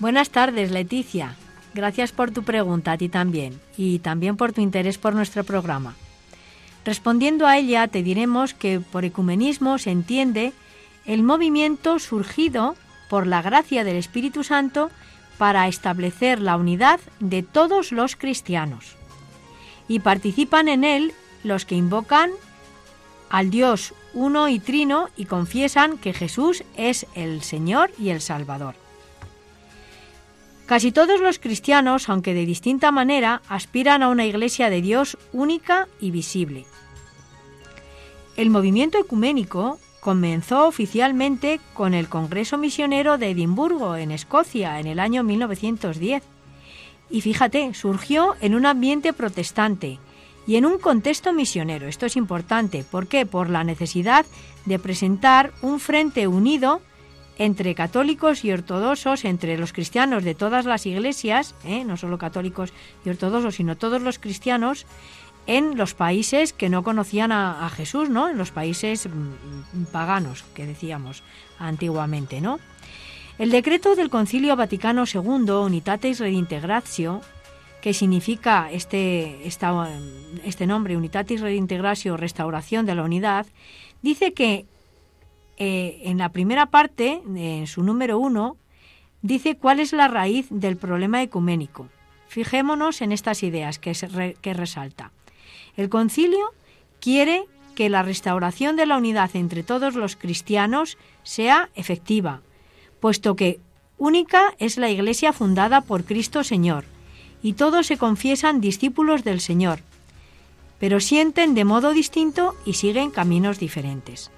Buenas 0.00 0.28
tardes, 0.28 0.70
Leticia. 0.70 1.34
Gracias 1.72 2.12
por 2.12 2.30
tu 2.30 2.42
pregunta 2.42 2.92
a 2.92 2.98
ti 2.98 3.08
también 3.08 3.58
y 3.78 4.00
también 4.00 4.36
por 4.36 4.52
tu 4.52 4.60
interés 4.60 4.98
por 4.98 5.14
nuestro 5.14 5.44
programa. 5.44 5.94
Respondiendo 6.84 7.46
a 7.46 7.56
ella, 7.56 7.88
te 7.88 8.02
diremos 8.02 8.52
que 8.52 8.80
por 8.80 9.06
ecumenismo 9.06 9.78
se 9.78 9.92
entiende 9.92 10.52
el 11.06 11.22
movimiento 11.22 11.98
surgido 11.98 12.76
por 13.08 13.26
la 13.26 13.40
gracia 13.40 13.82
del 13.82 13.96
Espíritu 13.96 14.44
Santo 14.44 14.90
para 15.38 15.68
establecer 15.68 16.38
la 16.38 16.56
unidad 16.56 17.00
de 17.18 17.42
todos 17.42 17.92
los 17.92 18.14
cristianos 18.14 18.97
y 19.88 20.00
participan 20.00 20.68
en 20.68 20.84
él 20.84 21.12
los 21.42 21.64
que 21.64 21.74
invocan 21.74 22.30
al 23.30 23.50
Dios 23.50 23.94
uno 24.14 24.48
y 24.48 24.58
trino 24.58 25.08
y 25.16 25.26
confiesan 25.26 25.98
que 25.98 26.12
Jesús 26.12 26.64
es 26.76 27.06
el 27.14 27.42
Señor 27.42 27.90
y 27.98 28.10
el 28.10 28.20
Salvador. 28.20 28.74
Casi 30.66 30.92
todos 30.92 31.20
los 31.20 31.38
cristianos, 31.38 32.08
aunque 32.08 32.34
de 32.34 32.44
distinta 32.44 32.90
manera, 32.92 33.40
aspiran 33.48 34.02
a 34.02 34.08
una 34.08 34.26
iglesia 34.26 34.68
de 34.68 34.82
Dios 34.82 35.16
única 35.32 35.88
y 35.98 36.10
visible. 36.10 36.66
El 38.36 38.50
movimiento 38.50 38.98
ecuménico 38.98 39.78
comenzó 40.00 40.66
oficialmente 40.66 41.60
con 41.74 41.94
el 41.94 42.08
Congreso 42.08 42.58
Misionero 42.58 43.18
de 43.18 43.30
Edimburgo, 43.30 43.96
en 43.96 44.10
Escocia, 44.10 44.78
en 44.78 44.86
el 44.86 45.00
año 45.00 45.22
1910 45.22 46.22
y 47.10 47.20
fíjate, 47.20 47.72
surgió 47.74 48.36
en 48.40 48.54
un 48.54 48.66
ambiente 48.66 49.12
protestante 49.12 49.98
y 50.46 50.56
en 50.56 50.66
un 50.66 50.78
contexto 50.78 51.32
misionero. 51.32 51.88
Esto 51.88 52.06
es 52.06 52.16
importante. 52.16 52.84
¿Por 52.90 53.06
qué? 53.06 53.26
Por 53.26 53.50
la 53.50 53.64
necesidad 53.64 54.26
de 54.64 54.78
presentar 54.78 55.52
un 55.62 55.80
frente 55.80 56.26
unido 56.26 56.80
entre 57.38 57.74
católicos 57.74 58.44
y 58.44 58.52
ortodoxos, 58.52 59.24
entre 59.24 59.56
los 59.58 59.72
cristianos 59.72 60.24
de 60.24 60.34
todas 60.34 60.64
las 60.64 60.86
iglesias, 60.86 61.54
¿eh? 61.64 61.84
no 61.84 61.96
solo 61.96 62.18
católicos 62.18 62.72
y 63.04 63.10
ortodoxos, 63.10 63.54
sino 63.54 63.76
todos 63.76 64.02
los 64.02 64.18
cristianos, 64.18 64.86
en 65.46 65.78
los 65.78 65.94
países 65.94 66.52
que 66.52 66.68
no 66.68 66.82
conocían 66.82 67.32
a, 67.32 67.64
a 67.64 67.70
Jesús, 67.70 68.10
¿no? 68.10 68.28
En 68.28 68.36
los 68.36 68.50
países 68.50 69.08
mm, 69.08 69.84
paganos, 69.92 70.44
que 70.54 70.66
decíamos 70.66 71.22
antiguamente, 71.58 72.40
¿no? 72.42 72.58
El 73.38 73.52
decreto 73.52 73.94
del 73.94 74.10
Concilio 74.10 74.56
Vaticano 74.56 75.04
II, 75.04 75.50
Unitatis 75.50 76.18
Redintegratio, 76.18 77.20
que 77.80 77.94
significa 77.94 78.68
este, 78.72 79.46
este 79.46 80.66
nombre, 80.66 80.96
Unitatis 80.96 81.40
Redintegratio, 81.40 82.16
restauración 82.16 82.84
de 82.84 82.96
la 82.96 83.04
unidad, 83.04 83.46
dice 84.02 84.32
que 84.32 84.66
eh, 85.56 86.00
en 86.02 86.18
la 86.18 86.30
primera 86.30 86.66
parte, 86.66 87.22
en 87.36 87.68
su 87.68 87.84
número 87.84 88.18
uno, 88.18 88.56
dice 89.22 89.56
cuál 89.56 89.78
es 89.78 89.92
la 89.92 90.08
raíz 90.08 90.48
del 90.50 90.76
problema 90.76 91.22
ecuménico. 91.22 91.88
Fijémonos 92.26 93.02
en 93.02 93.12
estas 93.12 93.44
ideas 93.44 93.78
que, 93.78 93.92
que 94.40 94.52
resalta. 94.52 95.12
El 95.76 95.88
concilio 95.88 96.52
quiere 97.00 97.44
que 97.76 97.88
la 97.88 98.02
restauración 98.02 98.74
de 98.74 98.86
la 98.86 98.96
unidad 98.96 99.30
entre 99.34 99.62
todos 99.62 99.94
los 99.94 100.16
cristianos 100.16 100.98
sea 101.22 101.70
efectiva, 101.76 102.42
puesto 103.00 103.36
que 103.36 103.60
única 103.96 104.54
es 104.58 104.76
la 104.76 104.90
Iglesia 104.90 105.32
fundada 105.32 105.80
por 105.80 106.04
Cristo 106.04 106.44
Señor, 106.44 106.84
y 107.42 107.52
todos 107.54 107.86
se 107.86 107.98
confiesan 107.98 108.60
discípulos 108.60 109.24
del 109.24 109.40
Señor, 109.40 109.80
pero 110.78 111.00
sienten 111.00 111.54
de 111.54 111.64
modo 111.64 111.92
distinto 111.92 112.54
y 112.64 112.74
siguen 112.74 113.10
caminos 113.10 113.58
diferentes. 113.58 114.30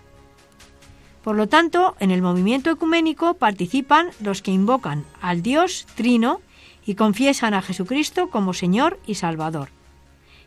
Por 1.23 1.37
lo 1.37 1.49
tanto, 1.49 1.97
en 2.01 2.11
el 2.11 2.23
movimiento 2.23 2.71
ecuménico 2.71 3.35
participan 3.35 4.11
los 4.21 4.41
que 4.41 4.53
invocan 4.53 5.05
al 5.21 5.43
Dios 5.43 5.87
Trino 5.95 6.41
y 6.87 6.95
confiesan 6.95 7.53
a 7.53 7.61
Jesucristo 7.61 8.31
como 8.31 8.55
Señor 8.55 8.99
y 9.07 9.17
Salvador. 9.17 9.69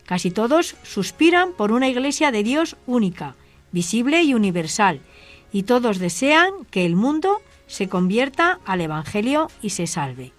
Casi 0.05 0.31
todos 0.31 0.75
suspiran 0.83 1.53
por 1.53 1.71
una 1.71 1.87
iglesia 1.87 2.31
de 2.31 2.43
Dios 2.43 2.75
única, 2.87 3.35
visible 3.71 4.23
y 4.23 4.33
universal, 4.33 4.99
y 5.51 5.63
todos 5.63 5.99
desean 5.99 6.51
que 6.71 6.85
el 6.85 6.95
mundo 6.95 7.41
se 7.73 7.89
convierta 7.89 8.59
al 8.65 8.81
Evangelio 8.81 9.47
y 9.63 9.71
se 9.71 9.87
salve. 9.87 10.31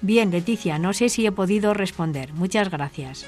Bien, 0.00 0.30
Leticia, 0.30 0.78
no 0.78 0.94
sé 0.94 1.10
si 1.10 1.26
he 1.26 1.30
podido 1.30 1.74
responder. 1.74 2.32
Muchas 2.32 2.70
gracias. 2.70 3.26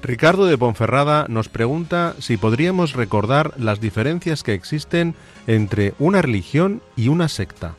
Ricardo 0.00 0.46
de 0.46 0.56
Ponferrada 0.56 1.26
nos 1.28 1.48
pregunta 1.48 2.14
si 2.20 2.36
podríamos 2.36 2.92
recordar 2.92 3.54
las 3.58 3.80
diferencias 3.80 4.44
que 4.44 4.54
existen 4.54 5.16
entre 5.48 5.94
una 5.98 6.22
religión 6.22 6.80
y 6.94 7.08
una 7.08 7.26
secta. 7.26 7.74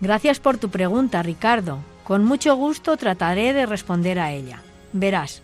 Gracias 0.00 0.40
por 0.40 0.58
tu 0.58 0.68
pregunta, 0.68 1.22
Ricardo. 1.22 1.78
Con 2.02 2.24
mucho 2.24 2.56
gusto 2.56 2.96
trataré 2.96 3.52
de 3.52 3.66
responder 3.66 4.18
a 4.18 4.32
ella. 4.32 4.62
Verás, 4.92 5.42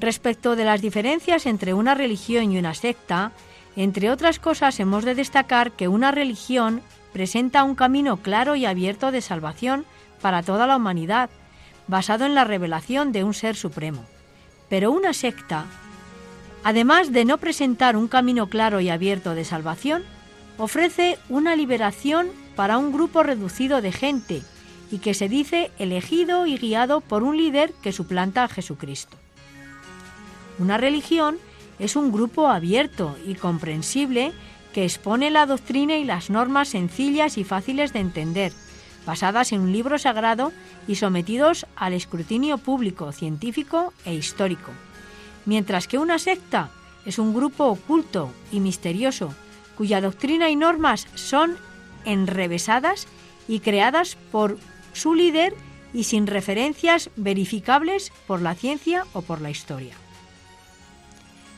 respecto 0.00 0.56
de 0.56 0.64
las 0.64 0.80
diferencias 0.80 1.46
entre 1.46 1.74
una 1.74 1.94
religión 1.94 2.52
y 2.52 2.58
una 2.58 2.74
secta, 2.74 3.32
entre 3.76 4.10
otras 4.10 4.38
cosas 4.38 4.78
hemos 4.80 5.04
de 5.04 5.14
destacar 5.14 5.72
que 5.72 5.88
una 5.88 6.10
religión 6.10 6.82
presenta 7.12 7.64
un 7.64 7.74
camino 7.74 8.18
claro 8.18 8.56
y 8.56 8.66
abierto 8.66 9.10
de 9.10 9.20
salvación 9.20 9.84
para 10.20 10.42
toda 10.42 10.66
la 10.66 10.76
humanidad, 10.76 11.30
basado 11.86 12.24
en 12.24 12.34
la 12.34 12.44
revelación 12.44 13.12
de 13.12 13.24
un 13.24 13.34
ser 13.34 13.56
supremo. 13.56 14.04
Pero 14.68 14.90
una 14.90 15.12
secta, 15.12 15.66
además 16.64 17.12
de 17.12 17.24
no 17.24 17.38
presentar 17.38 17.96
un 17.96 18.08
camino 18.08 18.48
claro 18.48 18.80
y 18.80 18.90
abierto 18.90 19.34
de 19.34 19.44
salvación, 19.44 20.02
ofrece 20.58 21.18
una 21.28 21.56
liberación 21.56 22.28
para 22.56 22.78
un 22.78 22.92
grupo 22.92 23.22
reducido 23.22 23.82
de 23.82 23.92
gente 23.92 24.42
y 24.90 24.98
que 24.98 25.14
se 25.14 25.28
dice 25.28 25.70
elegido 25.78 26.46
y 26.46 26.56
guiado 26.56 27.00
por 27.00 27.22
un 27.22 27.36
líder 27.36 27.72
que 27.82 27.92
suplanta 27.92 28.44
a 28.44 28.48
Jesucristo. 28.48 29.16
Una 30.58 30.78
religión 30.78 31.38
es 31.78 31.96
un 31.96 32.12
grupo 32.12 32.48
abierto 32.48 33.16
y 33.26 33.34
comprensible 33.34 34.32
que 34.72 34.84
expone 34.84 35.30
la 35.30 35.46
doctrina 35.46 35.96
y 35.96 36.04
las 36.04 36.30
normas 36.30 36.68
sencillas 36.68 37.38
y 37.38 37.44
fáciles 37.44 37.92
de 37.92 38.00
entender, 38.00 38.52
basadas 39.06 39.52
en 39.52 39.60
un 39.60 39.72
libro 39.72 39.98
sagrado 39.98 40.52
y 40.86 40.96
sometidos 40.96 41.66
al 41.76 41.92
escrutinio 41.92 42.58
público, 42.58 43.12
científico 43.12 43.92
e 44.04 44.14
histórico. 44.14 44.70
Mientras 45.46 45.88
que 45.88 45.98
una 45.98 46.18
secta 46.18 46.70
es 47.04 47.18
un 47.18 47.34
grupo 47.34 47.66
oculto 47.66 48.30
y 48.50 48.60
misterioso, 48.60 49.34
cuya 49.76 50.00
doctrina 50.00 50.50
y 50.50 50.56
normas 50.56 51.06
son 51.14 51.56
enrevesadas 52.04 53.06
y 53.48 53.60
creadas 53.60 54.16
por 54.30 54.58
su 54.92 55.14
líder 55.14 55.54
y 55.92 56.04
sin 56.04 56.26
referencias 56.26 57.10
verificables 57.16 58.12
por 58.26 58.40
la 58.40 58.54
ciencia 58.54 59.04
o 59.12 59.22
por 59.22 59.40
la 59.40 59.50
historia. 59.50 59.94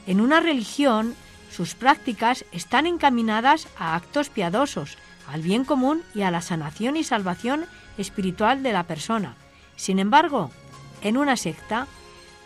En 0.07 0.21
una 0.21 0.41
religión, 0.41 1.15
sus 1.51 1.75
prácticas 1.75 2.45
están 2.53 2.87
encaminadas 2.87 3.67
a 3.79 3.97
actos 3.97 4.29
piadosos, 4.29 4.97
al 5.27 5.43
bien 5.43 5.65
común 5.65 6.03
y 6.15 6.23
a 6.23 6.31
la 6.31 6.41
sanación 6.41 6.97
y 6.97 7.03
salvación 7.03 7.67
espiritual 7.99 8.63
de 8.63 8.73
la 8.73 8.85
persona. 8.85 9.35
Sin 9.75 9.99
embargo, 9.99 10.51
en 11.03 11.17
una 11.17 11.37
secta, 11.37 11.89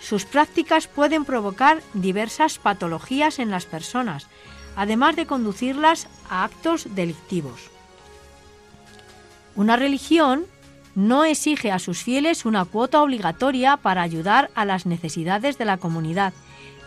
sus 0.00 0.24
prácticas 0.24 0.86
pueden 0.86 1.26
provocar 1.26 1.82
diversas 1.92 2.58
patologías 2.58 3.38
en 3.38 3.50
las 3.50 3.66
personas, 3.66 4.26
además 4.74 5.16
de 5.16 5.26
conducirlas 5.26 6.08
a 6.30 6.44
actos 6.44 6.94
delictivos. 6.94 7.70
Una 9.54 9.76
religión 9.76 10.46
no 10.94 11.24
exige 11.24 11.70
a 11.70 11.78
sus 11.78 12.02
fieles 12.02 12.46
una 12.46 12.64
cuota 12.64 13.02
obligatoria 13.02 13.76
para 13.76 14.02
ayudar 14.02 14.50
a 14.54 14.64
las 14.64 14.86
necesidades 14.86 15.58
de 15.58 15.66
la 15.66 15.76
comunidad 15.76 16.32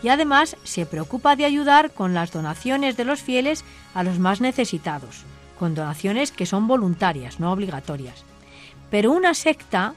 y 0.04 0.10
además 0.10 0.58
se 0.64 0.86
preocupa 0.86 1.36
de 1.36 1.46
ayudar 1.46 1.92
con 1.92 2.14
las 2.14 2.32
donaciones 2.32 2.98
de 2.98 3.06
los 3.06 3.22
fieles 3.22 3.64
a 3.96 4.04
los 4.04 4.20
más 4.20 4.42
necesitados, 4.42 5.24
con 5.58 5.74
donaciones 5.74 6.32
que 6.32 6.46
son 6.46 6.68
voluntarias, 6.68 7.40
no 7.40 7.52
obligatorias. 7.52 8.26
Pero 8.92 9.12
una 9.14 9.34
secta 9.34 9.94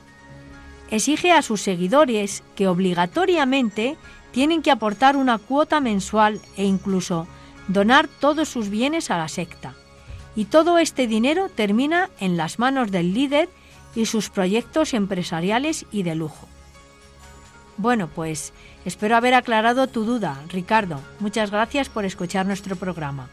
exige 0.90 1.32
a 1.32 1.42
sus 1.42 1.60
seguidores 1.60 2.44
que 2.54 2.68
obligatoriamente 2.68 3.96
tienen 4.30 4.62
que 4.62 4.70
aportar 4.70 5.16
una 5.16 5.38
cuota 5.38 5.80
mensual 5.80 6.40
e 6.56 6.64
incluso 6.64 7.26
donar 7.66 8.06
todos 8.06 8.48
sus 8.48 8.68
bienes 8.68 9.10
a 9.10 9.18
la 9.18 9.28
secta. 9.28 9.74
Y 10.36 10.44
todo 10.44 10.78
este 10.78 11.08
dinero 11.08 11.48
termina 11.48 12.10
en 12.20 12.36
las 12.36 12.58
manos 12.58 12.92
del 12.92 13.12
líder 13.12 13.48
y 13.96 14.06
sus 14.06 14.30
proyectos 14.30 14.94
empresariales 14.94 15.86
y 15.90 16.04
de 16.04 16.14
lujo. 16.14 16.46
Bueno, 17.78 18.08
pues 18.14 18.52
espero 18.86 19.16
haber 19.16 19.34
aclarado 19.34 19.86
tu 19.88 20.04
duda, 20.04 20.40
Ricardo. 20.48 20.98
Muchas 21.20 21.50
gracias 21.50 21.90
por 21.90 22.06
escuchar 22.06 22.46
nuestro 22.46 22.76
programa. 22.76 23.28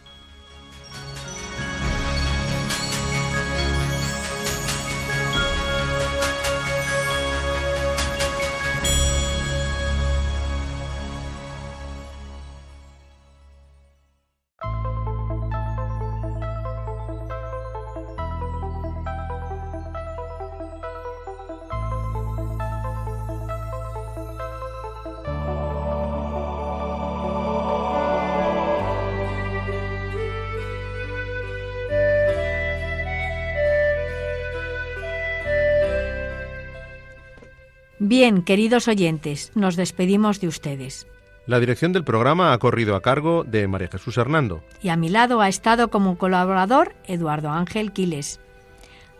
Bien, 38.15 38.43
queridos 38.43 38.87
oyentes, 38.87 39.51
nos 39.55 39.75
despedimos 39.75 40.39
de 40.39 40.47
ustedes. 40.47 41.07
La 41.47 41.59
dirección 41.59 41.93
del 41.93 42.03
programa 42.03 42.53
ha 42.53 42.59
corrido 42.59 42.95
a 42.95 43.01
cargo 43.01 43.43
de 43.43 43.67
María 43.67 43.87
Jesús 43.87 44.19
Hernando. 44.19 44.63
Y 44.83 44.89
a 44.89 44.95
mi 44.95 45.09
lado 45.09 45.41
ha 45.41 45.49
estado 45.49 45.89
como 45.89 46.19
colaborador 46.19 46.93
Eduardo 47.07 47.49
Ángel 47.49 47.91
Quiles. 47.91 48.39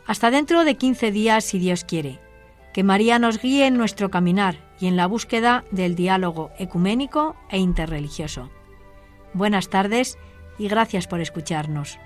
Hasta 0.05 0.29
dentro 0.29 0.63
de 0.63 0.75
15 0.75 1.11
días, 1.11 1.43
si 1.43 1.57
Dios 1.57 1.85
quiere. 1.85 2.19
Que 2.71 2.83
María 2.83 3.17
nos 3.17 3.41
guíe 3.41 3.65
en 3.65 3.77
nuestro 3.77 4.11
caminar 4.11 4.57
y 4.79 4.85
en 4.85 4.95
la 4.95 5.07
búsqueda 5.07 5.63
del 5.71 5.95
diálogo 5.95 6.51
ecuménico 6.59 7.35
e 7.49 7.57
interreligioso. 7.57 8.51
Buenas 9.33 9.69
tardes 9.69 10.19
y 10.59 10.67
gracias 10.67 11.07
por 11.07 11.19
escucharnos. 11.19 11.97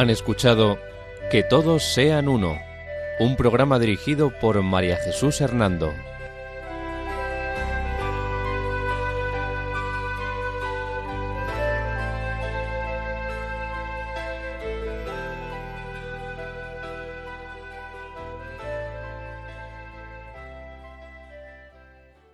Han 0.00 0.08
escuchado 0.08 0.78
Que 1.30 1.42
todos 1.42 1.84
sean 1.84 2.26
uno, 2.26 2.58
un 3.18 3.36
programa 3.36 3.78
dirigido 3.78 4.30
por 4.30 4.62
María 4.62 4.96
Jesús 4.96 5.42
Hernando. 5.42 5.92